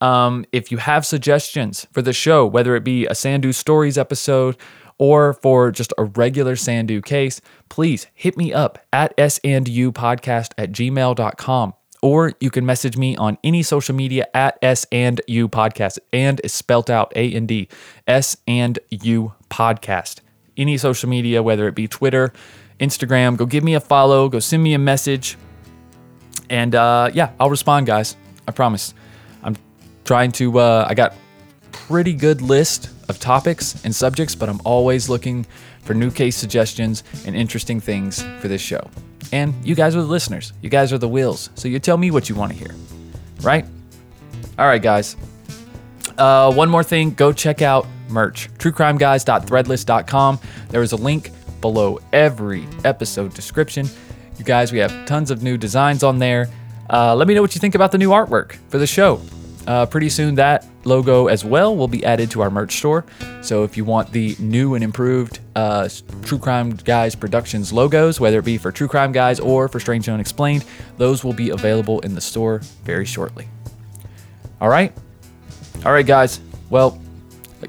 Um, 0.00 0.44
if 0.52 0.70
you 0.70 0.78
have 0.78 1.06
suggestions 1.06 1.86
for 1.92 2.02
the 2.02 2.12
show, 2.12 2.46
whether 2.46 2.76
it 2.76 2.84
be 2.84 3.06
a 3.06 3.14
Sandu 3.14 3.52
Stories 3.52 3.96
episode 3.96 4.56
or 4.98 5.32
for 5.34 5.70
just 5.70 5.92
a 5.98 6.04
regular 6.04 6.56
Sandu 6.56 7.00
case, 7.00 7.40
please 7.68 8.06
hit 8.14 8.36
me 8.36 8.52
up 8.52 8.78
at 8.92 9.14
sandu 9.18 9.92
podcast 9.92 10.52
at 10.58 10.72
gmail.com 10.72 11.74
or 12.02 12.32
you 12.40 12.50
can 12.50 12.64
message 12.66 12.96
me 12.96 13.16
on 13.16 13.38
any 13.44 13.62
social 13.62 13.94
media 13.94 14.26
at 14.34 14.58
S 14.62 14.86
and 14.92 15.20
U 15.26 15.48
podcast. 15.48 15.98
And 16.12 16.40
is 16.44 16.52
spelt 16.52 16.90
out 16.90 17.12
A 17.16 17.34
and 17.34 17.48
D. 17.48 17.68
S 18.06 18.36
and 18.46 18.78
U 18.90 19.32
podcast. 19.50 20.20
any 20.56 20.76
social 20.78 21.08
media, 21.08 21.42
whether 21.42 21.68
it 21.68 21.74
be 21.74 21.86
Twitter, 21.88 22.32
Instagram. 22.80 23.36
Go 23.36 23.46
give 23.46 23.64
me 23.64 23.74
a 23.74 23.80
follow. 23.80 24.28
Go 24.28 24.38
send 24.38 24.62
me 24.62 24.74
a 24.74 24.78
message. 24.78 25.36
And 26.48 26.74
uh, 26.74 27.10
yeah, 27.12 27.32
I'll 27.40 27.50
respond, 27.50 27.86
guys. 27.86 28.16
I 28.46 28.52
promise. 28.52 28.94
I'm 29.42 29.56
trying 30.04 30.32
to. 30.32 30.58
Uh, 30.58 30.86
I 30.88 30.94
got 30.94 31.14
pretty 31.72 32.12
good 32.14 32.40
list 32.40 32.90
of 33.08 33.18
topics 33.18 33.84
and 33.84 33.94
subjects, 33.94 34.34
but 34.34 34.48
I'm 34.48 34.60
always 34.64 35.08
looking 35.08 35.46
for 35.82 35.94
new 35.94 36.10
case 36.10 36.36
suggestions 36.36 37.04
and 37.26 37.36
interesting 37.36 37.80
things 37.80 38.22
for 38.40 38.48
this 38.48 38.60
show. 38.60 38.90
And 39.32 39.54
you 39.64 39.74
guys 39.74 39.96
are 39.96 40.00
the 40.00 40.06
listeners. 40.06 40.52
You 40.62 40.70
guys 40.70 40.92
are 40.92 40.98
the 40.98 41.08
wheels. 41.08 41.50
So 41.54 41.68
you 41.68 41.78
tell 41.78 41.96
me 41.96 42.10
what 42.10 42.28
you 42.28 42.34
want 42.34 42.52
to 42.52 42.58
hear, 42.58 42.74
right? 43.42 43.64
All 44.58 44.66
right, 44.66 44.82
guys. 44.82 45.16
Uh, 46.16 46.52
one 46.52 46.70
more 46.70 46.82
thing 46.82 47.12
go 47.12 47.32
check 47.32 47.60
out 47.60 47.86
merch 48.08 48.48
truecrimeguys.threadless.com. 48.58 50.40
There 50.68 50.82
is 50.82 50.92
a 50.92 50.96
link 50.96 51.30
below 51.60 51.98
every 52.12 52.66
episode 52.84 53.34
description. 53.34 53.88
You 54.38 54.44
guys, 54.44 54.72
we 54.72 54.78
have 54.78 55.06
tons 55.06 55.30
of 55.30 55.42
new 55.42 55.56
designs 55.56 56.02
on 56.02 56.18
there. 56.18 56.48
Uh, 56.88 57.14
let 57.14 57.26
me 57.26 57.34
know 57.34 57.42
what 57.42 57.54
you 57.54 57.60
think 57.60 57.74
about 57.74 57.92
the 57.92 57.98
new 57.98 58.10
artwork 58.10 58.56
for 58.68 58.78
the 58.78 58.86
show. 58.86 59.20
Uh, 59.66 59.86
pretty 59.86 60.08
soon, 60.08 60.36
that 60.36 60.64
logo 60.86 61.26
as 61.26 61.44
well 61.44 61.76
will 61.76 61.88
be 61.88 62.04
added 62.04 62.30
to 62.30 62.42
our 62.42 62.50
merch 62.50 62.76
store. 62.76 63.04
So 63.42 63.64
if 63.64 63.76
you 63.76 63.84
want 63.84 64.12
the 64.12 64.36
new 64.38 64.74
and 64.74 64.84
improved 64.84 65.40
uh, 65.54 65.88
True 66.22 66.38
Crime 66.38 66.70
Guys 66.70 67.14
Productions 67.14 67.72
logos, 67.72 68.20
whether 68.20 68.38
it 68.38 68.44
be 68.44 68.58
for 68.58 68.72
True 68.72 68.88
Crime 68.88 69.12
Guys 69.12 69.40
or 69.40 69.68
for 69.68 69.80
Strange 69.80 70.08
and 70.08 70.14
Unexplained, 70.14 70.64
those 70.96 71.24
will 71.24 71.32
be 71.32 71.50
available 71.50 72.00
in 72.00 72.14
the 72.14 72.20
store 72.20 72.60
very 72.84 73.04
shortly. 73.04 73.48
All 74.60 74.68
right? 74.68 74.92
All 75.84 75.92
right, 75.92 76.06
guys. 76.06 76.40
Well, 76.70 77.00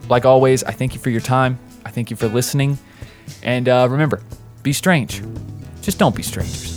like 0.09 0.25
always, 0.25 0.63
I 0.63 0.71
thank 0.71 0.93
you 0.93 0.99
for 0.99 1.09
your 1.09 1.21
time. 1.21 1.59
I 1.85 1.89
thank 1.89 2.09
you 2.09 2.17
for 2.17 2.27
listening. 2.27 2.77
And 3.43 3.67
uh, 3.67 3.87
remember, 3.89 4.21
be 4.63 4.73
strange. 4.73 5.21
Just 5.81 5.99
don't 5.99 6.15
be 6.15 6.23
strangers. 6.23 6.76